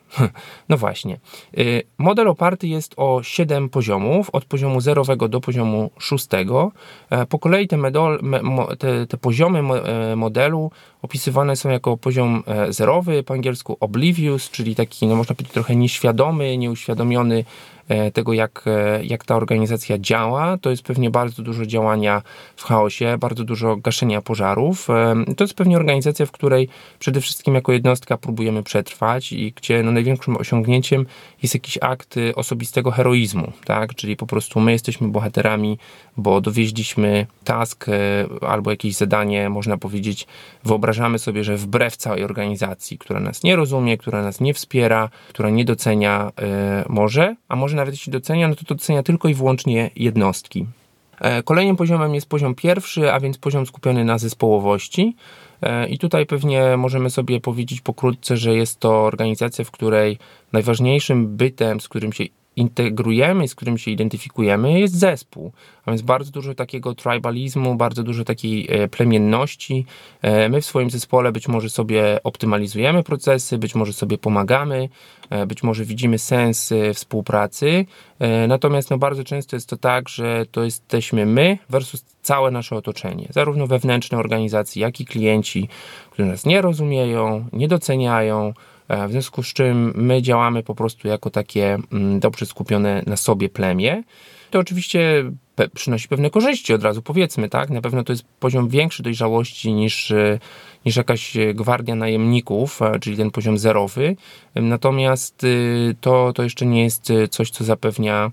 no 0.69 0.77
właśnie. 0.77 1.19
Y, 1.59 1.83
model 1.99 2.29
oparty 2.29 2.69
jest 2.69 2.95
o 2.97 3.23
7 3.23 3.69
poziomów, 3.69 4.31
od 4.31 4.45
poziomu 4.45 4.81
zerowego 4.81 5.29
do 5.29 5.41
poziomu 5.41 5.91
szóstego. 5.99 6.73
E, 7.11 7.27
po 7.27 7.39
kolei 7.39 7.69
te, 7.69 7.77
medol, 7.77 8.21
te, 8.79 9.07
te 9.07 9.17
poziomy 9.17 9.59
e, 9.59 10.17
modelu 10.17 10.71
opisywane 11.03 11.57
są 11.57 11.69
jako 11.71 11.97
poziom 11.97 12.43
e, 12.47 12.73
zerowy, 12.73 13.23
po 13.23 13.35
angielsku 13.35 13.77
oblivious, 13.81 14.51
czyli 14.51 14.75
taki, 14.75 15.07
no 15.07 15.17
można 15.17 15.35
powiedzieć, 15.35 15.55
trochę 15.55 15.77
nieświadomy, 15.77 16.59
nieuświadomiony 16.59 17.45
tego, 18.13 18.33
jak, 18.33 18.65
jak 19.03 19.25
ta 19.25 19.37
organizacja 19.37 19.99
działa. 19.99 20.59
To 20.59 20.71
jest 20.71 20.83
pewnie 20.83 21.11
bardzo 21.11 21.43
dużo 21.43 21.67
działania 21.67 22.23
w 22.57 22.65
chaosie, 22.65 23.17
bardzo 23.19 23.45
dużo 23.45 23.77
gaszenia 23.77 24.23
pożarów. 24.23 24.89
To 25.37 25.45
jest 25.45 25.55
pewnie 25.55 25.77
organizacja, 25.77 26.27
w 26.27 26.31
której 26.31 26.69
przede 26.99 27.21
wszystkim 27.21 27.55
jako 27.55 27.73
jednostka 27.73 28.17
próbujemy 28.17 28.63
przetrwać 28.63 29.33
i 29.33 29.53
gdzie 29.53 29.83
no, 29.83 29.93
największym 29.93 30.37
osiągnięciem 30.37 31.07
jest 31.43 31.55
jakiś 31.55 31.79
akt 31.81 32.15
osobistego 32.35 32.91
heroizmu, 32.91 33.53
tak? 33.65 33.95
Czyli 33.95 34.17
po 34.17 34.27
prostu 34.27 34.61
my 34.61 34.73
jesteśmy 34.73 35.09
bohaterami, 35.09 35.79
bo 36.17 36.41
dowieźliśmy 36.41 37.27
task 37.45 37.87
albo 38.41 38.71
jakieś 38.71 38.95
zadanie, 38.95 39.49
można 39.49 39.79
powiedzieć, 39.79 40.27
wyobrażamy 40.65 41.19
sobie, 41.19 41.45
że 41.45 41.57
wbrew 41.57 41.97
całej 41.97 42.25
organizacji, 42.25 42.99
która 42.99 43.21
nas 43.21 43.43
nie 43.43 43.57
rozumie, 43.57 43.99
która 43.99 44.23
nas 44.23 44.41
nie 44.41 44.55
wspiera, 44.55 45.09
która 45.29 45.51
nie 45.51 45.65
docenia 45.65 46.33
może, 46.89 47.37
a 47.49 47.57
może 47.57 47.77
nawet 47.77 47.95
jeśli 47.95 48.13
docenia, 48.13 48.49
no 48.49 48.55
to, 48.55 48.65
to 48.65 48.75
docenia 48.75 49.03
tylko 49.03 49.29
i 49.29 49.35
wyłącznie 49.35 49.91
jednostki. 49.97 50.67
E, 51.21 51.43
kolejnym 51.43 51.77
poziomem 51.77 52.15
jest 52.15 52.29
poziom 52.29 52.55
pierwszy, 52.55 53.13
a 53.13 53.21
więc 53.21 53.39
poziom 53.39 53.67
skupiony 53.67 54.05
na 54.05 54.19
zespołowości. 54.19 55.17
E, 55.63 55.89
I 55.89 55.99
tutaj 55.99 56.27
pewnie 56.27 56.77
możemy 56.77 57.11
sobie 57.11 57.41
powiedzieć 57.41 57.81
pokrótce, 57.81 58.37
że 58.37 58.55
jest 58.55 58.81
to 58.81 59.05
organizacja, 59.05 59.65
w 59.65 59.71
której 59.71 60.19
najważniejszym 60.53 61.37
bytem, 61.37 61.81
z 61.81 61.89
którym 61.89 62.13
się 62.13 62.25
integrujemy, 62.57 63.49
z 63.49 63.55
którym 63.55 63.79
się 63.79 63.91
identyfikujemy, 63.91 64.81
jest 64.81 64.99
zespół. 64.99 65.53
A 65.87 65.91
więc 65.91 66.03
bardzo 66.03 66.31
dużo 66.31 66.55
takiego 66.55 66.95
tribalizmu, 66.95 67.75
bardzo 67.75 68.03
dużo 68.03 68.25
takiej 68.25 68.67
e, 68.71 68.89
plemienności. 68.89 69.87
E, 70.23 70.49
my 70.49 70.61
w 70.61 70.67
swoim 70.67 70.91
zespole 70.91 71.33
być 71.33 71.49
może 71.49 71.71
sobie 71.71 72.21
optymalizujemy 72.25 73.03
procesy, 73.03 73.59
być 73.59 73.75
może 73.75 73.93
sobie 73.93 74.19
pomagamy, 74.19 74.89
e, 75.31 75.47
być 75.47 75.63
może 75.63 75.85
widzimy 75.85 76.19
sens 76.19 76.73
współpracy. 76.95 77.87
Natomiast 78.49 78.91
no, 78.91 78.99
bardzo 78.99 79.25
często 79.25 79.57
jest 79.57 79.69
to 79.69 79.77
tak, 79.77 80.09
że 80.09 80.47
to 80.51 80.65
jesteśmy 80.65 81.27
my 81.27 81.59
versus 81.71 82.05
całe 82.23 82.51
nasze 82.51 82.77
otoczenie, 82.77 83.29
zarówno 83.31 83.67
wewnętrzne 83.67 84.19
organizacji, 84.19 84.83
jak 84.83 85.01
i 85.01 85.05
klienci, 85.05 85.69
którzy 86.11 86.29
nas 86.29 86.47
nie 86.47 86.63
rozumieją, 86.63 87.49
nie 87.53 87.69
doceniają, 87.69 88.53
w 88.89 89.11
związku 89.11 89.43
z 89.43 89.47
czym 89.47 89.93
my 89.95 90.23
działamy 90.23 90.63
po 90.63 90.75
prostu 90.75 91.09
jako 91.09 91.31
takie 91.31 91.79
mm, 91.93 92.21
dobrze 92.21 92.47
skupione 92.47 93.03
na 93.07 93.17
sobie 93.17 93.49
plemię. 93.49 94.03
To 94.51 94.59
oczywiście 94.59 95.25
przynosi 95.75 96.09
pewne 96.09 96.31
korzyści, 96.31 96.75
od 96.75 96.83
razu 96.83 97.03
powiedzmy, 97.03 97.49
tak? 97.49 97.71
Na 97.71 97.81
pewno 97.81 98.05
to 98.05 98.13
jest 98.13 98.25
poziom 98.41 98.69
większy 98.69 99.03
dojrzałości 99.03 99.73
niż, 99.73 100.11
e, 100.11 100.39
niż 100.85 100.97
jakaś 100.97 101.37
gwardia 101.55 101.95
najemników, 101.95 102.83
e, 102.83 102.99
czyli 102.99 103.17
ten 103.17 103.31
poziom 103.31 103.59
zerowy. 103.59 104.17
Natomiast 104.55 105.47
to, 106.01 106.33
to 106.33 106.43
jeszcze 106.43 106.67
nie 106.67 106.83
jest 106.85 107.13
coś, 107.31 107.51
co 107.51 107.65
zapewnia 107.65 108.31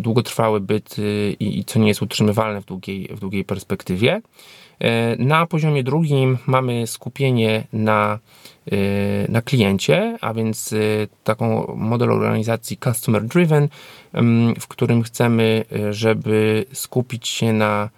długotrwały 0.00 0.60
byt 0.60 0.96
i, 1.40 1.58
i 1.58 1.64
co 1.64 1.78
nie 1.78 1.88
jest 1.88 2.02
utrzymywalne 2.02 2.60
w 2.60 2.64
długiej, 2.64 3.08
w 3.12 3.20
długiej 3.20 3.44
perspektywie. 3.44 4.20
Na 5.18 5.46
poziomie 5.46 5.82
drugim 5.82 6.38
mamy 6.46 6.86
skupienie 6.86 7.64
na 7.72 8.18
Y, 8.72 9.26
na 9.28 9.42
kliencie, 9.42 10.18
a 10.20 10.34
więc 10.34 10.72
y, 10.72 11.08
taką 11.24 11.74
model 11.76 12.10
organizacji 12.12 12.76
customer 12.84 13.24
driven, 13.24 13.68
w 14.60 14.66
którym 14.68 15.02
chcemy, 15.02 15.64
żeby 15.90 16.64
skupić 16.72 17.28
się 17.28 17.52
na 17.52 17.88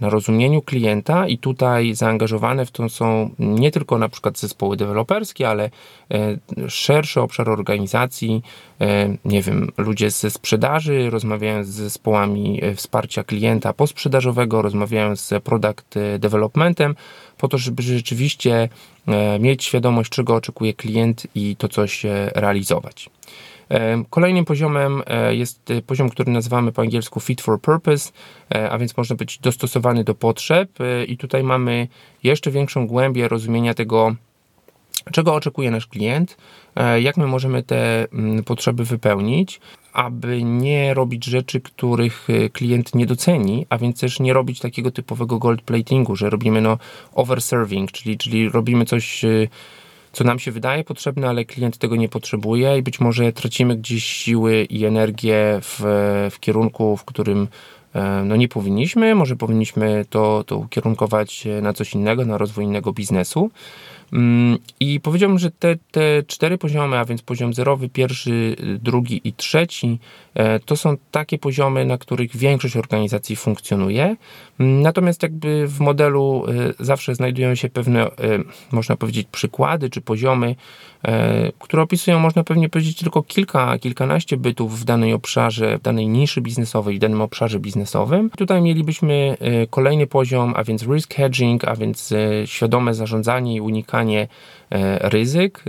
na 0.00 0.08
rozumieniu 0.10 0.62
klienta 0.62 1.28
i 1.28 1.38
tutaj 1.38 1.94
zaangażowane 1.94 2.66
w 2.66 2.70
to 2.70 2.88
są 2.88 3.30
nie 3.38 3.70
tylko 3.70 3.98
na 3.98 4.08
przykład 4.08 4.38
zespoły 4.38 4.76
deweloperskie, 4.76 5.48
ale 5.48 5.70
e, 6.10 6.70
szerszy 6.70 7.20
obszar 7.20 7.50
organizacji, 7.50 8.42
e, 8.80 9.16
nie 9.24 9.42
wiem, 9.42 9.68
ludzie 9.76 10.10
ze 10.10 10.30
sprzedaży 10.30 11.10
rozmawiają 11.10 11.64
z 11.64 11.68
zespołami 11.68 12.64
e, 12.64 12.74
wsparcia 12.74 13.24
klienta 13.24 13.72
posprzedażowego, 13.72 14.62
rozmawiają 14.62 15.16
z 15.16 15.44
product 15.44 15.98
developmentem, 16.18 16.94
po 17.38 17.48
to, 17.48 17.58
żeby 17.58 17.82
rzeczywiście 17.82 18.68
mieć 19.40 19.64
świadomość, 19.64 20.10
czego 20.10 20.34
oczekuje 20.34 20.74
klient 20.74 21.26
i 21.34 21.56
to 21.56 21.68
coś 21.68 22.06
realizować. 22.34 23.10
Kolejnym 24.10 24.44
poziomem 24.44 25.02
e, 25.06 25.34
jest 25.34 25.70
e, 25.70 25.82
poziom, 25.82 26.10
który 26.10 26.32
nazywamy 26.32 26.72
po 26.72 26.82
angielsku 26.82 27.20
fit 27.20 27.40
for 27.40 27.60
purpose, 27.60 28.12
e, 28.54 28.70
a 28.70 28.78
więc 28.78 28.96
można 28.96 29.16
być 29.16 29.38
dostosowany 29.38 30.04
do 30.04 30.14
potrzeb 30.14 30.70
i 31.06 31.16
tutaj 31.16 31.42
mamy 31.42 31.88
jeszcze 32.22 32.50
większą 32.50 32.86
głębię 32.86 33.28
rozumienia 33.28 33.74
tego, 33.74 34.14
czego 35.12 35.34
oczekuje 35.34 35.70
nasz 35.70 35.86
klient, 35.86 36.36
jak 37.00 37.16
my 37.16 37.26
możemy 37.26 37.62
te 37.62 38.06
mm, 38.12 38.44
potrzeby 38.44 38.84
wypełnić, 38.84 39.60
aby 39.92 40.42
nie 40.42 40.94
robić 40.94 41.24
rzeczy, 41.24 41.60
których 41.60 42.28
klient 42.52 42.94
nie 42.94 43.06
doceni, 43.06 43.66
a 43.68 43.78
więc 43.78 44.00
też 44.00 44.20
nie 44.20 44.32
robić 44.32 44.60
takiego 44.60 44.90
typowego 44.90 45.38
gold 45.38 45.62
platingu, 45.62 46.16
że 46.16 46.30
robimy 46.30 46.60
no 46.60 46.78
overserving, 47.14 47.92
czyli, 47.92 48.18
czyli 48.18 48.48
robimy 48.48 48.84
coś 48.84 49.24
co 50.12 50.24
nam 50.24 50.38
się 50.38 50.52
wydaje 50.52 50.84
potrzebne, 50.84 51.28
ale 51.28 51.44
klient 51.44 51.78
tego 51.78 51.96
nie 51.96 52.08
potrzebuje 52.08 52.78
i 52.78 52.82
być 52.82 53.00
może 53.00 53.32
tracimy 53.32 53.76
gdzieś 53.76 54.04
siły 54.04 54.64
i 54.64 54.84
energię 54.84 55.60
w, 55.62 55.80
w 56.30 56.40
kierunku, 56.40 56.96
w 56.96 57.04
którym 57.04 57.48
e, 57.94 58.22
no 58.24 58.36
nie 58.36 58.48
powinniśmy, 58.48 59.14
może 59.14 59.36
powinniśmy 59.36 60.04
to, 60.10 60.44
to 60.46 60.56
ukierunkować 60.56 61.44
na 61.62 61.72
coś 61.72 61.94
innego, 61.94 62.24
na 62.24 62.38
rozwój 62.38 62.64
innego 62.64 62.92
biznesu. 62.92 63.50
Mm, 64.12 64.58
I 64.80 65.00
powiedziałbym, 65.00 65.38
że 65.38 65.50
te, 65.50 65.76
te 65.90 66.22
cztery 66.26 66.58
poziomy, 66.58 66.98
a 66.98 67.04
więc 67.04 67.22
poziom 67.22 67.54
zerowy, 67.54 67.88
pierwszy, 67.88 68.56
drugi 68.82 69.20
i 69.24 69.32
trzeci, 69.32 69.98
e, 70.34 70.60
to 70.60 70.76
są 70.76 70.96
takie 71.10 71.38
poziomy, 71.38 71.84
na 71.84 71.98
których 71.98 72.36
większość 72.36 72.76
organizacji 72.76 73.36
funkcjonuje. 73.36 74.16
Mm, 74.60 74.82
natomiast 74.82 75.22
jakby 75.22 75.68
w 75.68 75.80
modelu 75.80 76.44
e, 76.48 76.84
zawsze 76.84 77.14
znajdują 77.14 77.54
się 77.54 77.68
pewne, 77.68 78.04
e, 78.04 78.10
można 78.72 78.96
powiedzieć, 78.96 79.28
przykłady 79.32 79.90
czy 79.90 80.00
poziomy, 80.00 80.56
które 81.58 81.82
opisują, 81.82 82.18
można 82.18 82.44
pewnie 82.44 82.68
powiedzieć, 82.68 82.98
tylko 82.98 83.22
kilka, 83.22 83.78
kilkanaście 83.78 84.36
bytów 84.36 84.80
w 84.80 84.84
danej 84.84 85.12
obszarze, 85.12 85.78
w 85.78 85.82
danej 85.82 86.08
niszy 86.08 86.40
biznesowej, 86.40 86.96
w 86.96 86.98
danym 86.98 87.20
obszarze 87.20 87.60
biznesowym. 87.60 88.30
Tutaj 88.30 88.62
mielibyśmy 88.62 89.36
kolejny 89.70 90.06
poziom, 90.06 90.54
a 90.56 90.64
więc 90.64 90.82
risk 90.82 91.14
hedging, 91.14 91.64
a 91.64 91.76
więc 91.76 92.14
świadome 92.44 92.94
zarządzanie 92.94 93.54
i 93.54 93.60
unikanie 93.60 94.28
e, 94.70 95.08
ryzyk. 95.08 95.64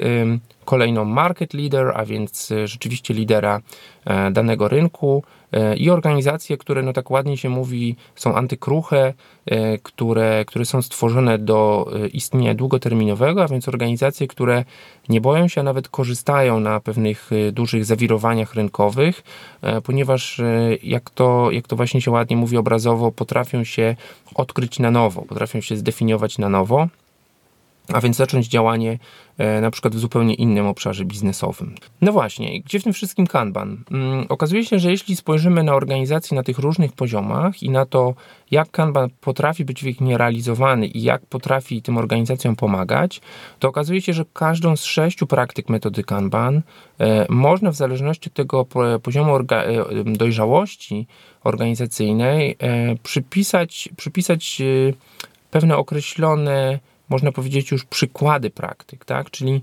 Kolejną 0.66 1.06
market 1.06 1.54
leader, 1.54 1.92
a 1.96 2.06
więc 2.06 2.52
e, 2.52 2.68
rzeczywiście 2.68 3.14
lidera 3.14 3.62
e, 4.06 4.32
danego 4.32 4.68
rynku 4.68 5.24
i 5.78 5.90
organizacje, 5.90 6.58
które 6.58 6.84
no 6.84 6.94
tak 6.94 7.12
ładnie 7.12 7.38
się 7.38 7.50
mówi 7.50 7.96
są 8.16 8.36
antykruche, 8.36 9.14
które, 9.84 10.46
które 10.48 10.66
są 10.66 10.82
stworzone 10.82 11.38
do 11.38 11.92
istnienia 12.14 12.54
długoterminowego, 12.54 13.44
a 13.44 13.48
więc 13.48 13.68
organizacje, 13.68 14.28
które 14.28 14.64
nie 15.10 15.22
boją 15.22 15.48
się, 15.48 15.62
a 15.62 15.64
nawet 15.64 15.90
korzystają 15.90 16.60
na 16.60 16.80
pewnych 16.80 17.30
dużych 17.52 17.86
zawirowaniach 17.86 18.56
rynkowych, 18.56 19.24
ponieważ 19.84 20.42
jak 20.84 21.10
to, 21.10 21.52
jak 21.52 21.68
to 21.68 21.76
właśnie 21.76 22.02
się 22.02 22.12
ładnie 22.12 22.38
mówi 22.38 22.58
obrazowo, 22.58 23.12
potrafią 23.12 23.64
się 23.64 23.96
odkryć 24.36 24.80
na 24.80 24.92
nowo, 24.92 25.22
potrafią 25.22 25.62
się 25.62 25.78
zdefiniować 25.78 26.38
na 26.38 26.50
nowo 26.50 26.88
a 27.94 28.02
więc 28.02 28.18
zacząć 28.18 28.48
działanie 28.48 29.00
e, 29.38 29.62
na 29.62 29.72
przykład 29.72 29.96
w 29.96 30.00
zupełnie 30.00 30.34
innym 30.34 30.66
obszarze 30.66 31.06
biznesowym. 31.06 31.76
No 32.02 32.12
właśnie, 32.12 32.62
gdzie 32.62 32.80
w 32.80 32.84
tym 32.84 32.94
wszystkim 32.94 33.28
Kanban? 33.28 33.84
Mm, 33.92 34.26
okazuje 34.30 34.66
się, 34.66 34.80
że 34.80 34.92
jeśli 34.92 35.16
spojrzymy 35.16 35.64
na 35.64 35.74
organizacje 35.74 36.36
na 36.36 36.44
tych 36.44 36.60
różnych 36.60 36.94
poziomach 36.94 37.64
i 37.64 37.70
na 37.70 37.86
to, 37.86 38.14
jak 38.52 38.72
Kanban 38.72 39.10
potrafi 39.22 39.66
być 39.66 39.82
w 39.84 39.86
nich 39.86 40.18
realizowany 40.18 40.88
i 40.88 41.04
jak 41.04 41.26
potrafi 41.26 41.82
tym 41.82 41.98
organizacjom 41.98 42.56
pomagać, 42.56 43.22
to 43.60 43.68
okazuje 43.68 44.02
się, 44.02 44.14
że 44.14 44.26
każdą 44.34 44.76
z 44.76 44.84
sześciu 44.84 45.28
praktyk 45.28 45.70
metody 45.70 46.04
Kanban 46.04 46.62
e, 47.00 47.26
można 47.30 47.72
w 47.72 47.76
zależności 47.76 48.30
od 48.30 48.34
tego 48.34 48.66
poziomu 49.04 49.34
orga- 49.34 49.64
e, 49.64 50.14
dojrzałości 50.14 51.08
organizacyjnej 51.44 52.58
przypisać, 53.04 53.90
przypisać 53.98 54.62
pewne 55.52 55.78
określone 55.78 56.80
można 57.10 57.32
powiedzieć, 57.32 57.72
już 57.72 57.86
przykłady 57.86 58.50
praktyk, 58.50 59.06
tak? 59.06 59.32
Czyli, 59.32 59.62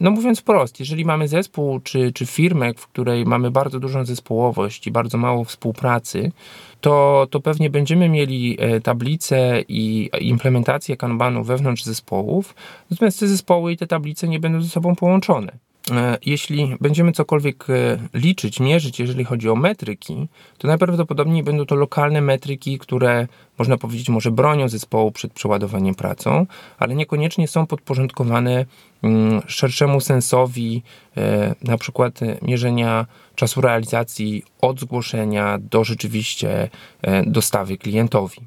no 0.00 0.10
mówiąc 0.10 0.40
wprost, 0.40 0.80
jeżeli 0.80 1.04
mamy 1.04 1.28
zespół 1.28 1.80
czy, 1.80 2.12
czy 2.12 2.26
firmę, 2.26 2.74
w 2.74 2.86
której 2.86 3.24
mamy 3.24 3.50
bardzo 3.50 3.80
dużą 3.80 4.04
zespołowość 4.04 4.86
i 4.86 4.90
bardzo 4.90 5.18
mało 5.18 5.44
współpracy, 5.44 6.32
to, 6.80 7.26
to 7.30 7.40
pewnie 7.40 7.70
będziemy 7.70 8.08
mieli 8.08 8.56
e, 8.60 8.80
tablice 8.80 9.62
i 9.68 10.10
implementację 10.20 10.96
kanbanu 10.96 11.44
wewnątrz 11.44 11.84
zespołów, 11.84 12.54
natomiast 12.90 13.20
te 13.20 13.28
zespoły 13.28 13.72
i 13.72 13.76
te 13.76 13.86
tablice 13.86 14.28
nie 14.28 14.40
będą 14.40 14.62
ze 14.62 14.68
sobą 14.68 14.96
połączone. 14.96 15.65
E, 15.90 16.18
jeśli 16.26 16.76
będziemy 16.80 17.12
cokolwiek 17.12 17.70
e, 17.70 17.98
liczyć, 18.14 18.60
mierzyć, 18.60 19.00
jeżeli 19.00 19.24
chodzi 19.24 19.48
o 19.48 19.56
metryki, 19.56 20.28
to 20.58 20.68
najprawdopodobniej 20.68 21.42
będą 21.42 21.66
to 21.66 21.74
lokalne 21.74 22.20
metryki, 22.20 22.78
które 22.78 23.26
można 23.58 23.78
powiedzieć 23.78 24.08
może 24.08 24.30
bronią 24.30 24.68
zespołu 24.68 25.12
przed 25.12 25.32
przeładowaniem 25.32 25.94
pracą, 25.94 26.46
ale 26.78 26.94
niekoniecznie 26.94 27.48
są 27.48 27.66
podporządkowane 27.66 28.66
mm, 29.02 29.42
szerszemu 29.46 30.00
sensowi, 30.00 30.82
e, 31.16 31.54
na 31.62 31.78
przykład 31.78 32.20
mierzenia 32.42 33.06
czasu 33.34 33.60
realizacji 33.60 34.42
od 34.60 34.80
zgłoszenia 34.80 35.58
do 35.60 35.84
rzeczywiście 35.84 36.68
dostawy 37.26 37.78
klientowi. 37.78 38.40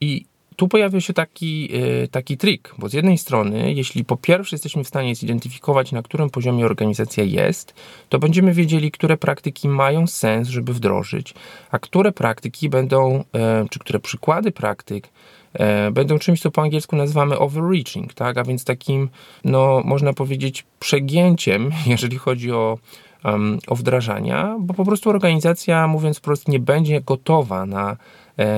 I 0.00 0.24
tu 0.56 0.68
pojawia 0.68 1.00
się 1.00 1.12
taki, 1.12 1.70
e, 2.02 2.08
taki 2.08 2.36
trik, 2.36 2.74
bo 2.78 2.88
z 2.88 2.92
jednej 2.92 3.18
strony, 3.18 3.74
jeśli 3.74 4.04
po 4.04 4.16
pierwsze 4.16 4.56
jesteśmy 4.56 4.84
w 4.84 4.88
stanie 4.88 5.14
zidentyfikować, 5.14 5.92
na 5.92 6.02
którym 6.02 6.30
poziomie 6.30 6.66
organizacja 6.66 7.24
jest, 7.24 7.74
to 8.08 8.18
będziemy 8.18 8.52
wiedzieli, 8.52 8.90
które 8.90 9.16
praktyki 9.16 9.68
mają 9.68 10.06
sens, 10.06 10.48
żeby 10.48 10.72
wdrożyć, 10.72 11.34
a 11.70 11.78
które 11.78 12.12
praktyki 12.12 12.68
będą, 12.68 13.24
e, 13.34 13.66
czy 13.70 13.78
które 13.78 14.00
przykłady 14.00 14.52
praktyk 14.52 15.08
e, 15.52 15.90
będą 15.90 16.18
czymś, 16.18 16.40
co 16.40 16.50
po 16.50 16.62
angielsku 16.62 16.96
nazywamy 16.96 17.38
overreaching, 17.38 18.14
tak? 18.14 18.38
a 18.38 18.44
więc 18.44 18.64
takim, 18.64 19.08
no, 19.44 19.82
można 19.84 20.12
powiedzieć, 20.12 20.64
przegięciem, 20.80 21.70
jeżeli 21.86 22.18
chodzi 22.18 22.52
o 22.52 22.78
o 23.68 23.74
wdrażania, 23.74 24.56
bo 24.60 24.74
po 24.74 24.84
prostu 24.84 25.10
organizacja, 25.10 25.86
mówiąc 25.86 26.18
wprost, 26.18 26.48
nie 26.48 26.58
będzie 26.58 27.00
gotowa 27.00 27.66
na 27.66 27.96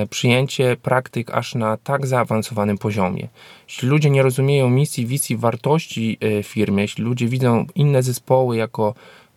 przyjęcie 0.09 0.77
praktyk 0.81 1.31
aż 1.31 1.55
na 1.55 1.77
tak 1.77 2.07
zaawansowanym 2.07 2.77
poziomie. 2.77 3.27
Jeśli 3.67 3.87
ludzie 3.87 4.09
nie 4.09 4.23
rozumieją 4.23 4.69
misji, 4.69 5.05
wizji, 5.05 5.37
wartości 5.37 6.17
e, 6.21 6.43
firmy, 6.43 6.81
jeśli 6.81 7.03
ludzie 7.03 7.27
widzą 7.27 7.65
inne 7.75 8.03
zespoły 8.03 8.57
jako 8.57 8.93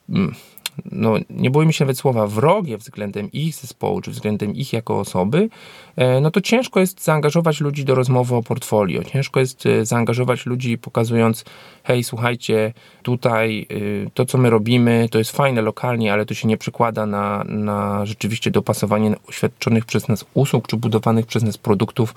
mm, 0.09 0.35
no, 0.85 1.15
nie 1.31 1.51
bójmy 1.51 1.73
się 1.73 1.85
nawet 1.85 1.99
słowa 1.99 2.27
wrogie 2.27 2.79
względem 2.79 3.33
ich 3.33 3.55
zespołu, 3.55 4.01
czy 4.01 4.11
względem 4.11 4.55
ich 4.55 4.73
jako 4.73 4.99
osoby, 4.99 5.39
e, 5.39 5.49
no 6.21 6.31
to 6.31 6.41
ciężko 6.41 6.81
jest 6.81 7.05
zaangażować 7.05 7.61
ludzi 7.61 7.85
do 7.85 7.95
rozmowy 7.95 8.35
o 8.35 8.43
portfolio. 8.43 9.05
Ciężko 9.05 9.41
jest 9.41 9.65
zaangażować 9.83 10.47
ludzi 10.47 10.79
pokazując, 10.79 11.45
hej, 11.85 12.05
słuchajcie, 12.05 12.73
tutaj 13.03 13.67
to, 14.15 14.25
co 14.25 14.39
my 14.39 14.51
robimy, 14.51 15.09
to 15.11 15.19
jest 15.19 15.31
fajne 15.31 15.63
lokalnie, 15.63 16.13
ale 16.13 16.27
to 16.27 16.35
się 16.35 16.49
nie 16.49 16.57
przekłada 16.57 17.07
na, 17.07 17.45
na 17.45 18.07
rzeczywiście 18.07 18.51
dopasowanie 18.51 19.15
świadczonych 19.31 19.85
przez 19.85 20.09
nas 20.09 20.25
usług, 20.35 20.67
czy 20.67 20.77
budowanych 20.77 21.27
przez 21.27 21.43
nas 21.43 21.59
produktów 21.59 22.15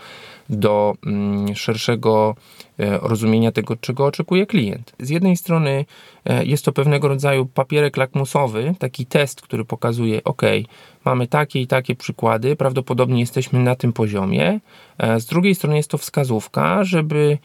do 0.49 0.95
mm, 1.05 1.55
szerszego 1.55 2.35
e, 2.79 2.97
rozumienia 2.97 3.51
tego, 3.51 3.75
czego 3.75 4.05
oczekuje 4.05 4.45
klient. 4.45 4.93
Z 4.99 5.09
jednej 5.09 5.37
strony 5.37 5.85
e, 6.25 6.45
jest 6.45 6.65
to 6.65 6.71
pewnego 6.71 7.07
rodzaju 7.07 7.45
papierek 7.45 7.97
lakmusowy, 7.97 8.75
taki 8.79 9.05
test, 9.05 9.41
który 9.41 9.65
pokazuje, 9.65 10.23
ok, 10.23 10.41
mamy 11.05 11.27
takie 11.27 11.61
i 11.61 11.67
takie 11.67 11.95
przykłady, 11.95 12.55
prawdopodobnie 12.55 13.19
jesteśmy 13.19 13.59
na 13.59 13.75
tym 13.75 13.93
poziomie. 13.93 14.59
E, 14.97 15.19
z 15.19 15.25
drugiej 15.25 15.55
strony 15.55 15.77
jest 15.77 15.89
to 15.89 15.97
wskazówka, 15.97 16.83
żeby 16.83 17.37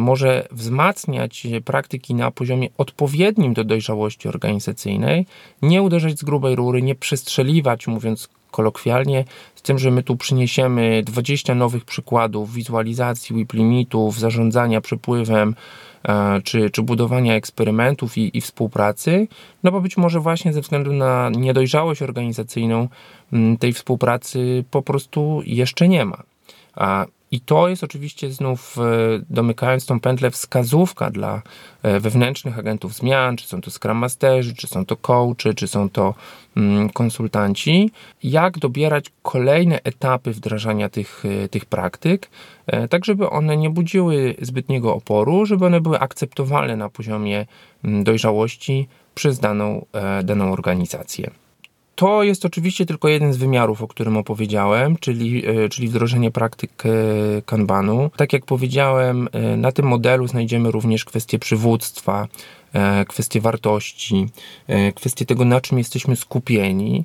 może 0.00 0.48
wzmacniać 0.50 1.46
praktyki 1.64 2.14
na 2.14 2.30
poziomie 2.30 2.68
odpowiednim 2.78 3.54
do 3.54 3.64
dojrzałości 3.64 4.28
organizacyjnej, 4.28 5.26
nie 5.62 5.82
uderzać 5.82 6.18
z 6.18 6.24
grubej 6.24 6.56
rury, 6.56 6.82
nie 6.82 6.94
przestrzeliwać, 6.94 7.86
mówiąc 7.86 8.28
kolokwialnie, 8.50 9.24
z 9.54 9.62
tym, 9.62 9.78
że 9.78 9.90
my 9.90 10.02
tu 10.02 10.16
przyniesiemy 10.16 11.02
20 11.06 11.54
nowych 11.54 11.84
przykładów 11.84 12.52
wizualizacji 12.52 13.36
WIP 13.36 13.52
limitów, 13.52 14.18
zarządzania 14.18 14.80
przepływem, 14.80 15.48
e, 15.50 15.54
czy, 16.44 16.70
czy 16.70 16.82
budowania 16.82 17.34
eksperymentów 17.34 18.18
i, 18.18 18.36
i 18.36 18.40
współpracy, 18.40 19.28
no 19.62 19.72
bo 19.72 19.80
być 19.80 19.96
może 19.96 20.20
właśnie 20.20 20.52
ze 20.52 20.60
względu 20.60 20.92
na 20.92 21.30
niedojrzałość 21.30 22.02
organizacyjną 22.02 22.88
tej 23.58 23.72
współpracy 23.72 24.64
po 24.70 24.82
prostu 24.82 25.42
jeszcze 25.46 25.88
nie 25.88 26.04
ma. 26.04 26.22
I 27.32 27.40
to 27.40 27.68
jest 27.68 27.84
oczywiście 27.84 28.32
znów, 28.32 28.78
e, 28.78 28.82
domykając 29.30 29.86
tą 29.86 30.00
pętlę, 30.00 30.30
wskazówka 30.30 31.10
dla 31.10 31.42
e, 31.82 32.00
wewnętrznych 32.00 32.58
agentów 32.58 32.94
zmian, 32.94 33.36
czy 33.36 33.46
są 33.46 33.60
to 33.60 33.70
Scrum 33.70 33.98
Masterzy, 33.98 34.54
czy 34.54 34.66
są 34.66 34.86
to 34.86 34.96
coachy, 34.96 35.54
czy 35.54 35.68
są 35.68 35.90
to 35.90 36.14
mm, 36.56 36.90
konsultanci, 36.90 37.90
jak 38.22 38.58
dobierać 38.58 39.04
kolejne 39.22 39.82
etapy 39.84 40.32
wdrażania 40.32 40.88
tych, 40.88 41.24
e, 41.44 41.48
tych 41.48 41.64
praktyk, 41.64 42.30
tak 42.90 43.04
żeby 43.04 43.30
one 43.30 43.56
nie 43.56 43.70
budziły 43.70 44.34
zbytniego 44.40 44.94
oporu, 44.94 45.46
żeby 45.46 45.66
one 45.66 45.80
były 45.80 45.98
akceptowalne 45.98 46.76
na 46.76 46.88
poziomie 46.88 47.46
mm, 47.84 48.04
dojrzałości 48.04 48.88
przez 49.14 49.38
daną, 49.38 49.86
daną 50.24 50.52
organizację. 50.52 51.41
To 51.94 52.22
jest 52.22 52.44
oczywiście 52.44 52.86
tylko 52.86 53.08
jeden 53.08 53.32
z 53.32 53.36
wymiarów, 53.36 53.82
o 53.82 53.88
którym 53.88 54.16
opowiedziałem, 54.16 54.96
czyli, 54.96 55.46
e, 55.46 55.68
czyli 55.68 55.88
wdrożenie 55.88 56.30
praktyk 56.30 56.82
e, 56.86 57.42
Kanbanu. 57.42 58.10
Tak 58.16 58.32
jak 58.32 58.44
powiedziałem, 58.44 59.28
e, 59.32 59.56
na 59.56 59.72
tym 59.72 59.86
modelu 59.86 60.26
znajdziemy 60.26 60.70
również 60.70 61.04
kwestie 61.04 61.38
przywództwa, 61.38 62.28
kwestie 63.08 63.40
wartości, 63.40 64.26
kwestie 64.94 65.26
tego, 65.26 65.44
na 65.44 65.60
czym 65.60 65.78
jesteśmy 65.78 66.16
skupieni. 66.16 67.04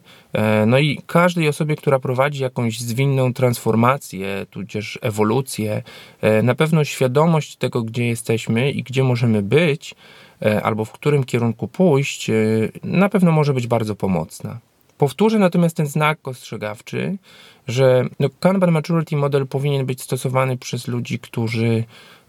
No 0.68 0.80
i 0.80 1.02
każdej 1.08 1.48
osobie, 1.48 1.76
która 1.76 2.00
prowadzi 2.00 2.44
jakąś 2.44 2.80
zwinną 2.80 3.34
transformację, 3.34 4.46
tudzież 4.52 5.00
ewolucję, 5.02 5.84
na 6.44 6.56
pewno 6.56 6.84
świadomość 6.84 7.56
tego, 7.56 7.82
gdzie 7.84 8.08
jesteśmy 8.08 8.72
i 8.72 8.84
gdzie 8.84 9.04
możemy 9.04 9.42
być, 9.42 9.96
albo 10.64 10.86
w 10.86 10.92
którym 10.92 11.24
kierunku 11.24 11.68
pójść, 11.68 12.32
na 12.84 13.10
pewno 13.10 13.32
może 13.32 13.54
być 13.54 13.68
bardzo 13.68 13.96
pomocna. 13.96 14.60
Powtórzę 14.98 15.40
natomiast 15.40 15.78
ten 15.78 15.88
znak 15.88 16.28
ostrzegawczy, 16.28 17.18
że 17.68 18.06
no, 18.20 18.30
Kanban 18.40 18.72
Maturity 18.72 19.16
Model 19.16 19.48
powinien 19.48 19.86
być 19.86 20.02
stosowany 20.02 20.58
przez 20.58 20.88
ludzi, 20.88 21.20
którzy 21.20 21.84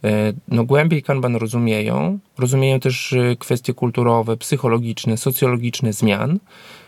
e, 0.04 0.32
no, 0.48 0.64
głębiej 0.64 1.02
Kanban 1.02 1.36
rozumieją, 1.36 2.18
rozumieją 2.38 2.80
też 2.80 3.12
e, 3.12 3.36
kwestie 3.36 3.74
kulturowe, 3.74 4.36
psychologiczne, 4.36 5.16
socjologiczne 5.16 5.92
zmian. 5.92 6.38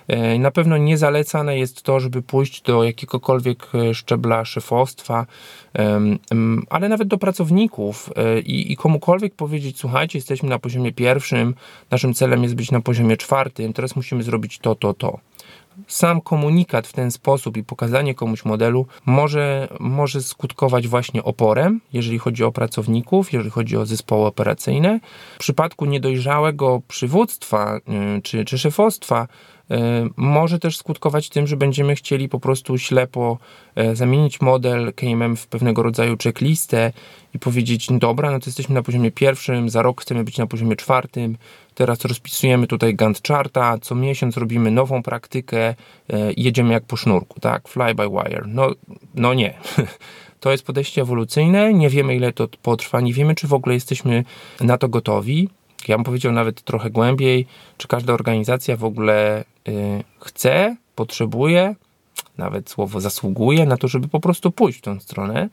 E, 0.08 0.38
na 0.38 0.50
pewno 0.50 0.76
nie 0.76 0.98
zalecane 0.98 1.58
jest 1.58 1.82
to, 1.82 2.00
żeby 2.00 2.22
pójść 2.22 2.62
do 2.62 2.84
jakiegokolwiek 2.84 3.66
szczebla 3.92 4.44
szefostwa, 4.44 5.26
ale 6.70 6.88
nawet 6.88 7.08
do 7.08 7.18
pracowników 7.18 8.10
i, 8.44 8.72
i 8.72 8.76
komukolwiek 8.76 9.34
powiedzieć: 9.34 9.78
Słuchajcie, 9.78 10.18
jesteśmy 10.18 10.48
na 10.48 10.58
poziomie 10.58 10.92
pierwszym, 10.92 11.54
naszym 11.90 12.14
celem 12.14 12.42
jest 12.42 12.54
być 12.54 12.70
na 12.70 12.80
poziomie 12.80 13.16
czwartym, 13.16 13.72
teraz 13.72 13.96
musimy 13.96 14.22
zrobić 14.22 14.58
to, 14.58 14.74
to, 14.74 14.94
to 14.94 15.18
sam 15.86 16.20
komunikat 16.20 16.86
w 16.86 16.92
ten 16.92 17.10
sposób 17.10 17.56
i 17.56 17.64
pokazanie 17.64 18.14
komuś 18.14 18.44
modelu 18.44 18.86
może, 19.06 19.68
może 19.80 20.22
skutkować 20.22 20.88
właśnie 20.88 21.22
oporem, 21.24 21.80
jeżeli 21.92 22.18
chodzi 22.18 22.44
o 22.44 22.52
pracowników, 22.52 23.32
jeżeli 23.32 23.50
chodzi 23.50 23.76
o 23.76 23.86
zespoły 23.86 24.26
operacyjne. 24.26 25.00
W 25.34 25.38
przypadku 25.38 25.84
niedojrzałego 25.84 26.82
przywództwa 26.88 27.76
y, 28.18 28.22
czy, 28.22 28.44
czy 28.44 28.58
szefostwa, 28.58 29.28
może 30.16 30.58
też 30.58 30.76
skutkować 30.76 31.28
tym, 31.28 31.46
że 31.46 31.56
będziemy 31.56 31.94
chcieli 31.94 32.28
po 32.28 32.40
prostu 32.40 32.78
ślepo 32.78 33.38
y, 33.78 33.96
zamienić 33.96 34.40
model 34.40 34.92
KMM 34.94 35.36
w 35.36 35.46
pewnego 35.46 35.82
rodzaju 35.82 36.16
checklistę 36.22 36.92
i 37.34 37.38
powiedzieć, 37.38 37.86
dobra, 37.90 38.30
no 38.30 38.38
to 38.40 38.46
jesteśmy 38.46 38.74
na 38.74 38.82
poziomie 38.82 39.10
pierwszym, 39.10 39.70
za 39.70 39.82
rok 39.82 40.02
chcemy 40.02 40.24
być 40.24 40.38
na 40.38 40.46
poziomie 40.46 40.76
czwartym, 40.76 41.36
Teraz 41.80 42.04
rozpisujemy 42.04 42.66
tutaj 42.66 42.94
Gantt 42.94 43.28
charta, 43.28 43.78
co 43.78 43.94
miesiąc 43.94 44.36
robimy 44.36 44.70
nową 44.70 45.02
praktykę 45.02 45.58
e, 45.58 45.74
jedziemy 46.36 46.72
jak 46.72 46.84
po 46.84 46.96
sznurku, 46.96 47.40
tak? 47.40 47.68
Fly 47.68 47.94
by 47.94 48.08
wire. 48.08 48.44
No, 48.46 48.70
no 49.14 49.34
nie. 49.34 49.54
To 50.40 50.50
jest 50.50 50.66
podejście 50.66 51.02
ewolucyjne, 51.02 51.74
nie 51.74 51.88
wiemy 51.88 52.16
ile 52.16 52.32
to 52.32 52.48
potrwa, 52.62 53.00
nie 53.00 53.12
wiemy 53.12 53.34
czy 53.34 53.46
w 53.46 53.52
ogóle 53.52 53.74
jesteśmy 53.74 54.24
na 54.60 54.78
to 54.78 54.88
gotowi. 54.88 55.48
Ja 55.88 55.96
bym 55.96 56.04
powiedział 56.04 56.32
nawet 56.32 56.62
trochę 56.62 56.90
głębiej, 56.90 57.46
czy 57.76 57.88
każda 57.88 58.12
organizacja 58.12 58.76
w 58.76 58.84
ogóle 58.84 59.44
y, 59.68 60.04
chce, 60.20 60.76
potrzebuje, 60.94 61.74
nawet 62.38 62.70
słowo 62.70 63.00
zasługuje 63.00 63.66
na 63.66 63.76
to, 63.76 63.88
żeby 63.88 64.08
po 64.08 64.20
prostu 64.20 64.50
pójść 64.50 64.78
w 64.78 64.82
tą 64.82 65.00
stronę, 65.00 65.48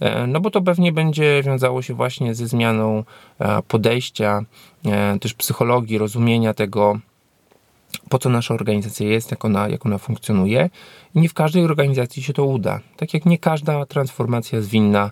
e, 0.00 0.26
no 0.26 0.40
bo 0.40 0.50
to 0.50 0.62
pewnie 0.62 0.92
będzie 0.92 1.42
wiązało 1.42 1.82
się 1.82 1.94
właśnie 1.94 2.34
ze 2.34 2.46
zmianą 2.46 3.04
e, 3.38 3.62
podejścia, 3.62 4.42
e, 4.86 5.18
też 5.18 5.34
psychologii, 5.34 5.98
rozumienia 5.98 6.54
tego, 6.54 6.98
po 8.08 8.18
co 8.18 8.28
nasza 8.28 8.54
organizacja 8.54 9.08
jest, 9.08 9.30
jak 9.30 9.44
ona, 9.44 9.68
jak 9.68 9.86
ona 9.86 9.98
funkcjonuje. 9.98 10.70
I 11.14 11.20
nie 11.20 11.28
w 11.28 11.34
każdej 11.34 11.64
organizacji 11.64 12.22
się 12.22 12.32
to 12.32 12.44
uda. 12.44 12.80
Tak 12.96 13.14
jak 13.14 13.26
nie 13.26 13.38
każda 13.38 13.86
transformacja 13.86 14.60
zwinna 14.60 15.10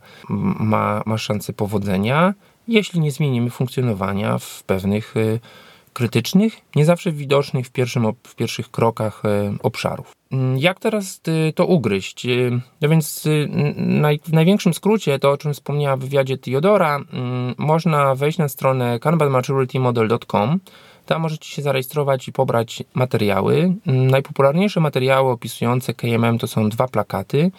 ma, 0.60 1.02
ma 1.06 1.18
szansę 1.18 1.52
powodzenia, 1.52 2.34
jeśli 2.68 3.00
nie 3.00 3.10
zmienimy 3.10 3.50
funkcjonowania 3.50 4.38
w 4.38 4.62
pewnych 4.62 5.14
krytycznych, 5.92 6.60
nie 6.76 6.84
zawsze 6.84 7.12
widocznych 7.12 7.66
w, 7.66 7.70
pierwszym, 7.70 8.06
w 8.22 8.34
pierwszych 8.34 8.70
krokach 8.70 9.22
obszarów. 9.62 10.12
Mm, 10.32 10.58
jak 10.58 10.80
teraz 10.80 11.20
y, 11.48 11.52
to 11.52 11.66
ugryźć? 11.66 12.26
Y, 12.26 12.60
no 12.80 12.88
więc 12.88 13.26
y, 13.26 13.48
w 14.24 14.32
największym 14.32 14.74
skrócie, 14.74 15.18
to 15.18 15.30
o 15.30 15.36
czym 15.36 15.54
wspomniała 15.54 15.96
w 15.96 16.00
wywiadzie 16.00 16.38
Theodora, 16.38 16.96
mm, 16.96 17.54
można 17.58 18.14
wejść 18.14 18.38
na 18.38 18.48
stronę 18.48 18.98
kanbanmaturitymodel.com. 18.98 20.60
Tam 21.10 21.22
możecie 21.22 21.48
się 21.48 21.62
zarejestrować 21.62 22.28
i 22.28 22.32
pobrać 22.32 22.82
materiały. 22.94 23.74
Mm, 23.86 24.10
najpopularniejsze 24.10 24.80
materiały 24.80 25.30
opisujące 25.30 25.94
KMM 25.94 26.38
to 26.38 26.46
są 26.46 26.68
dwa 26.68 26.88
plakaty. 26.88 27.50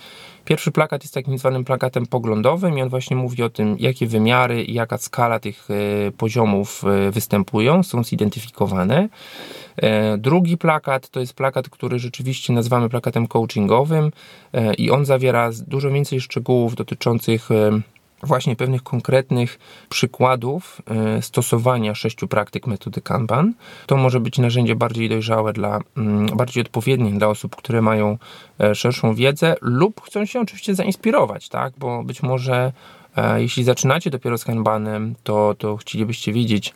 Pierwszy 0.46 0.72
plakat 0.72 1.04
jest 1.04 1.14
takim 1.14 1.38
zwanym 1.38 1.66
plakatem 1.66 2.06
poglądowym 2.06 2.78
i 2.78 2.82
on 2.82 2.90
właśnie 2.90 3.16
mówi 3.16 3.44
o 3.44 3.50
tym, 3.50 3.76
jakie 3.80 4.08
wymiary 4.08 4.64
i 4.64 4.74
jaka 4.74 4.98
skala 4.98 5.40
tych 5.40 5.68
poziomów 6.18 6.84
występują, 7.12 7.84
są 7.84 8.04
zidentyfikowane. 8.04 9.10
E, 9.78 10.18
drugi 10.18 10.58
plakat 10.58 11.10
to 11.10 11.20
jest 11.20 11.34
plakat, 11.34 11.70
który 11.70 12.00
rzeczywiście 12.00 12.54
nazywamy 12.54 12.90
plakatem 12.90 13.28
coachingowym 13.28 14.12
e, 14.54 14.74
i 14.74 14.92
on 14.92 15.06
zawiera 15.06 15.50
dużo 15.68 15.92
więcej 15.92 16.22
szczegółów 16.22 16.76
dotyczących 16.76 17.52
e, 17.52 17.82
właśnie 18.24 18.56
pewnych 18.56 18.84
konkretnych 18.84 19.60
przykładów 19.90 20.82
stosowania 21.22 21.96
sześciu 21.96 22.28
praktyk 22.28 22.68
metody 22.68 23.02
Kanban. 23.02 23.54
To 23.86 23.98
może 23.98 24.20
być 24.20 24.38
narzędzie 24.38 24.76
bardziej 24.76 25.10
dojrzałe 25.10 25.54
dla, 25.54 25.80
mm, 25.98 26.26
bardziej 26.26 26.62
odpowiednie 26.62 27.12
dla 27.12 27.28
osób, 27.28 27.56
które 27.56 27.82
mają 27.82 28.18
szerszą 28.74 29.16
wiedzę 29.16 29.56
lub 29.62 30.02
chcą 30.02 30.26
się 30.26 30.40
oczywiście 30.40 30.76
zainspirować, 30.76 31.50
tak? 31.50 31.74
Bo 31.78 32.04
być 32.04 32.24
może 32.24 32.72
jeśli 33.38 33.64
zaczynacie 33.64 34.10
dopiero 34.10 34.38
z 34.38 34.46
Kanbanem, 34.46 35.16
to, 35.24 35.56
to 35.58 35.78
chcielibyście 35.78 36.34
wiedzieć, 36.34 36.74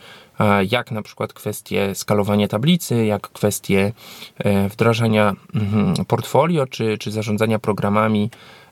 jak 0.70 0.92
na 0.92 1.02
przykład 1.02 1.34
kwestie 1.34 1.96
skalowania 1.96 2.48
tablicy, 2.48 3.06
jak 3.06 3.22
kwestie 3.22 3.92
e, 4.38 4.70
wdrażania 4.70 5.34
mhm, 5.56 6.06
portfolio 6.06 6.68
czy, 6.68 6.98
czy 6.98 7.12
zarządzania 7.12 7.60
programami 7.60 8.30
e, 8.30 8.65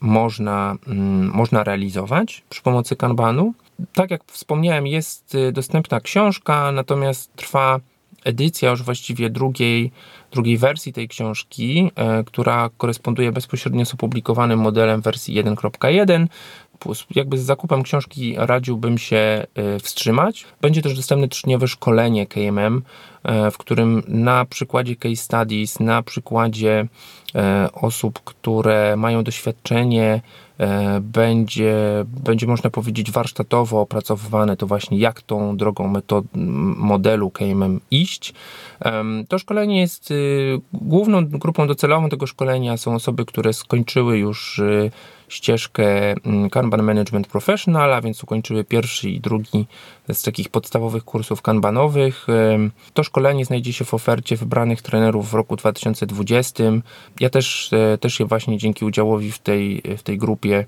można, 0.00 0.76
mm, 0.86 1.30
można 1.34 1.64
realizować 1.64 2.42
przy 2.48 2.62
pomocy 2.62 2.96
Kanbanu. 2.96 3.54
Tak 3.92 4.10
jak 4.10 4.24
wspomniałem, 4.26 4.86
jest 4.86 5.34
e, 5.34 5.52
dostępna 5.52 6.00
książka, 6.00 6.72
natomiast 6.72 7.36
trwa 7.36 7.80
edycja 8.24 8.70
już 8.70 8.82
właściwie 8.82 9.30
drugiej, 9.30 9.90
drugiej 10.32 10.58
wersji 10.58 10.92
tej 10.92 11.08
książki, 11.08 11.90
która 12.26 12.70
koresponduje 12.78 13.32
bezpośrednio 13.32 13.84
z 13.84 13.94
opublikowanym 13.94 14.58
modelem 14.58 15.00
wersji 15.00 15.44
1.1 15.44 16.26
jakby 17.14 17.38
z 17.38 17.42
zakupem 17.42 17.82
książki 17.82 18.34
radziłbym 18.36 18.98
się 18.98 19.46
y, 19.76 19.78
wstrzymać. 19.80 20.44
Będzie 20.60 20.82
też 20.82 20.96
dostępne 20.96 21.28
trzydniowe 21.28 21.68
szkolenie 21.68 22.26
KMM, 22.26 22.76
y, 22.76 23.50
w 23.50 23.58
którym 23.58 24.02
na 24.08 24.44
przykładzie 24.44 24.96
case 24.96 25.16
studies, 25.16 25.80
na 25.80 26.02
przykładzie 26.02 26.88
y, 27.28 27.72
osób, 27.72 28.20
które 28.24 28.96
mają 28.96 29.24
doświadczenie, 29.24 30.20
będzie, 31.00 31.74
będzie 32.06 32.46
można 32.46 32.70
powiedzieć 32.70 33.10
warsztatowo 33.10 33.80
opracowywane 33.80 34.56
to 34.56 34.66
właśnie 34.66 34.98
jak 34.98 35.22
tą 35.22 35.56
drogą 35.56 35.88
metod, 35.88 36.24
modelu 36.76 37.30
KMM 37.30 37.80
iść. 37.90 38.34
To 39.28 39.38
szkolenie 39.38 39.80
jest 39.80 40.12
główną 40.72 41.26
grupą 41.26 41.66
docelową 41.66 42.08
tego 42.08 42.26
szkolenia 42.26 42.76
są 42.76 42.94
osoby, 42.94 43.24
które 43.24 43.52
skończyły 43.52 44.18
już 44.18 44.60
ścieżkę 45.28 46.12
mm, 46.12 46.50
Kanban 46.50 46.82
Management 46.82 47.26
Professional, 47.26 47.94
a 47.94 48.00
więc 48.00 48.24
ukończyły 48.24 48.64
pierwszy 48.64 49.10
i 49.10 49.20
drugi 49.20 49.66
z 50.12 50.22
takich 50.22 50.48
podstawowych 50.48 51.04
kursów 51.04 51.42
kanbanowych. 51.42 52.26
To 52.94 53.02
szkolenie 53.02 53.44
znajdzie 53.44 53.72
się 53.72 53.84
w 53.84 53.94
ofercie 53.94 54.36
wybranych 54.36 54.82
trenerów 54.82 55.30
w 55.30 55.34
roku 55.34 55.56
2020. 55.56 56.64
Ja 57.20 57.30
też, 57.30 57.72
e, 57.72 57.98
też 57.98 58.20
je 58.20 58.26
właśnie 58.26 58.58
dzięki 58.58 58.84
udziałowi 58.84 59.32
w 59.32 59.38
tej, 59.38 59.82
w 59.98 60.02
tej 60.02 60.18
grupie 60.18 60.64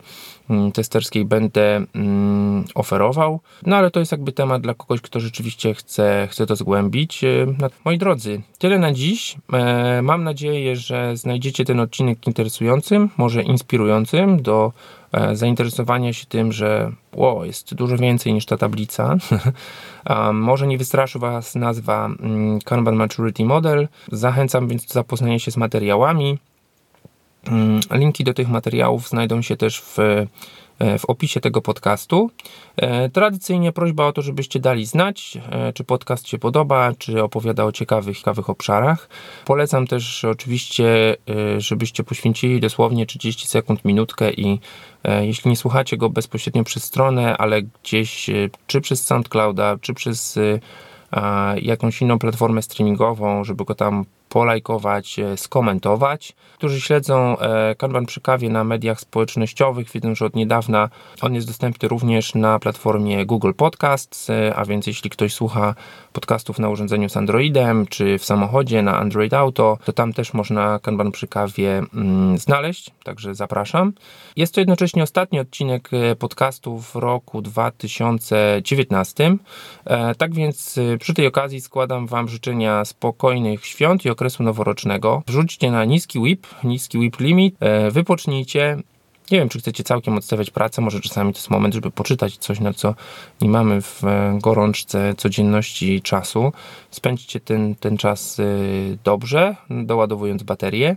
testerskiej 0.74 1.24
będę 1.24 1.84
mm, 1.94 2.64
oferował. 2.74 3.40
No 3.66 3.76
ale 3.76 3.90
to 3.90 4.00
jest 4.00 4.12
jakby 4.12 4.32
temat 4.32 4.62
dla 4.62 4.74
kogoś, 4.74 5.00
kto 5.00 5.20
rzeczywiście 5.20 5.74
chce, 5.74 6.28
chce 6.30 6.46
to 6.46 6.56
zgłębić. 6.56 7.24
E, 7.24 7.46
moi 7.84 7.98
drodzy, 7.98 8.42
tyle 8.58 8.78
na 8.78 8.92
dziś. 8.92 9.36
E, 9.52 10.02
mam 10.02 10.24
nadzieję, 10.24 10.76
że 10.76 11.16
znajdziecie 11.16 11.64
ten 11.64 11.80
odcinek 11.80 12.26
interesującym, 12.26 13.10
może 13.16 13.42
inspirującym 13.42 14.42
do 14.42 14.72
E, 15.12 15.36
zainteresowania 15.36 16.12
się 16.12 16.26
tym, 16.26 16.52
że 16.52 16.92
o, 17.16 17.44
jest 17.44 17.74
dużo 17.74 17.96
więcej 17.96 18.34
niż 18.34 18.46
ta 18.46 18.56
tablica. 18.56 19.16
Może 20.32 20.66
nie 20.66 20.78
wystraszy 20.78 21.18
Was 21.18 21.54
nazwa 21.54 22.06
mm, 22.06 22.58
Kanban 22.60 22.96
Maturity 22.96 23.44
Model. 23.44 23.88
Zachęcam 24.12 24.68
więc 24.68 24.86
do 24.86 24.94
zapoznania 24.94 25.38
się 25.38 25.50
z 25.50 25.56
materiałami. 25.56 26.38
Mm, 27.46 27.80
linki 27.90 28.24
do 28.24 28.34
tych 28.34 28.48
materiałów 28.48 29.08
znajdą 29.08 29.42
się 29.42 29.56
też 29.56 29.80
w 29.80 29.96
E, 30.80 30.98
w 30.98 31.04
opisie 31.04 31.40
tego 31.40 31.62
podcastu. 31.62 32.30
E, 32.76 33.08
tradycyjnie 33.08 33.72
prośba 33.72 34.06
o 34.06 34.12
to, 34.12 34.22
żebyście 34.22 34.60
dali 34.60 34.86
znać, 34.86 35.38
e, 35.50 35.72
czy 35.72 35.84
podcast 35.84 36.28
się 36.28 36.38
podoba, 36.38 36.92
czy 36.98 37.22
opowiada 37.22 37.64
o 37.64 37.72
ciekawych, 37.72 38.18
ciekawych 38.18 38.50
obszarach. 38.50 39.08
Polecam 39.44 39.86
też 39.86 40.24
oczywiście, 40.24 41.16
żebyście 41.58 42.04
poświęcili 42.04 42.60
dosłownie 42.60 43.06
30 43.06 43.46
sekund, 43.46 43.84
minutkę 43.84 44.32
i 44.32 44.60
jeśli 45.20 45.50
nie 45.50 45.56
słuchacie 45.56 45.96
go 45.96 46.10
bezpośrednio 46.10 46.64
przez 46.64 46.84
stronę, 46.84 47.36
ale 47.36 47.62
gdzieś 47.62 48.30
czy 48.66 48.80
przez 48.80 49.04
SoundClouda, 49.04 49.76
czy 49.80 49.94
przez 49.94 50.38
jakąś 51.56 52.02
inną 52.02 52.18
platformę 52.18 52.62
streamingową, 52.62 53.44
żeby 53.44 53.64
go 53.64 53.74
tam 53.74 54.04
polajkować, 54.30 55.18
e, 55.18 55.36
skomentować. 55.36 56.32
Którzy 56.54 56.80
śledzą 56.80 57.38
e, 57.38 57.74
Kanban 57.74 58.06
przy 58.06 58.20
kawie 58.20 58.50
na 58.50 58.64
mediach 58.64 59.00
społecznościowych, 59.00 59.90
wiedzą, 59.90 60.14
że 60.14 60.26
od 60.26 60.36
niedawna 60.36 60.88
on 61.22 61.34
jest 61.34 61.46
dostępny 61.46 61.88
również 61.88 62.34
na 62.34 62.58
platformie 62.58 63.26
Google 63.26 63.52
Podcasts, 63.56 64.30
e, 64.30 64.56
a 64.56 64.64
więc 64.64 64.86
jeśli 64.86 65.10
ktoś 65.10 65.34
słucha 65.34 65.74
podcastów 66.12 66.58
na 66.58 66.68
urządzeniu 66.68 67.08
z 67.08 67.16
Androidem, 67.16 67.86
czy 67.86 68.18
w 68.18 68.24
samochodzie 68.24 68.82
na 68.82 68.98
Android 68.98 69.34
Auto, 69.34 69.78
to 69.84 69.92
tam 69.92 70.12
też 70.12 70.34
można 70.34 70.78
Kanban 70.78 71.12
przy 71.12 71.28
kawie 71.28 71.82
mm, 71.94 72.38
znaleźć, 72.38 72.90
także 73.04 73.34
zapraszam. 73.34 73.92
Jest 74.36 74.54
to 74.54 74.60
jednocześnie 74.60 75.02
ostatni 75.02 75.40
odcinek 75.40 75.90
podcastu 76.18 76.78
w 76.78 76.96
roku 76.96 77.42
2019. 77.42 79.36
Tak 80.18 80.34
więc 80.34 80.78
przy 81.00 81.14
tej 81.14 81.26
okazji 81.26 81.60
składam 81.60 82.06
Wam 82.06 82.28
życzenia 82.28 82.84
spokojnych 82.84 83.66
świąt 83.66 84.04
i 84.04 84.10
okresu 84.20 84.42
noworocznego. 84.42 85.22
Wrzućcie 85.26 85.70
na 85.70 85.84
niski 85.84 86.20
WIP, 86.20 86.46
niski 86.64 86.98
WIP 86.98 87.20
limit, 87.20 87.56
e, 87.60 87.90
wypocznijcie. 87.90 88.76
Nie 89.30 89.38
wiem, 89.38 89.48
czy 89.48 89.58
chcecie 89.58 89.84
całkiem 89.84 90.16
odstawiać 90.16 90.50
pracę, 90.50 90.82
może 90.82 91.00
czasami 91.00 91.32
to 91.32 91.38
jest 91.38 91.50
moment, 91.50 91.74
żeby 91.74 91.90
poczytać 91.90 92.36
coś, 92.36 92.60
na 92.60 92.72
co 92.72 92.94
nie 93.40 93.48
mamy 93.48 93.82
w 93.82 94.04
e, 94.04 94.38
gorączce 94.42 95.14
codzienności 95.14 96.02
czasu. 96.02 96.52
Spędźcie 96.90 97.40
ten, 97.40 97.74
ten 97.74 97.96
czas 97.96 98.40
e, 98.40 98.44
dobrze, 99.04 99.56
doładowując 99.70 100.42
baterię 100.42 100.96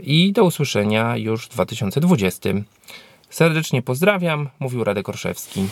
i 0.00 0.32
do 0.32 0.44
usłyszenia 0.44 1.16
już 1.16 1.46
w 1.46 1.48
2020. 1.48 2.50
Serdecznie 3.30 3.82
pozdrawiam, 3.82 4.48
mówił 4.60 4.84
Radek 4.84 5.08
Orszewski. 5.08 5.66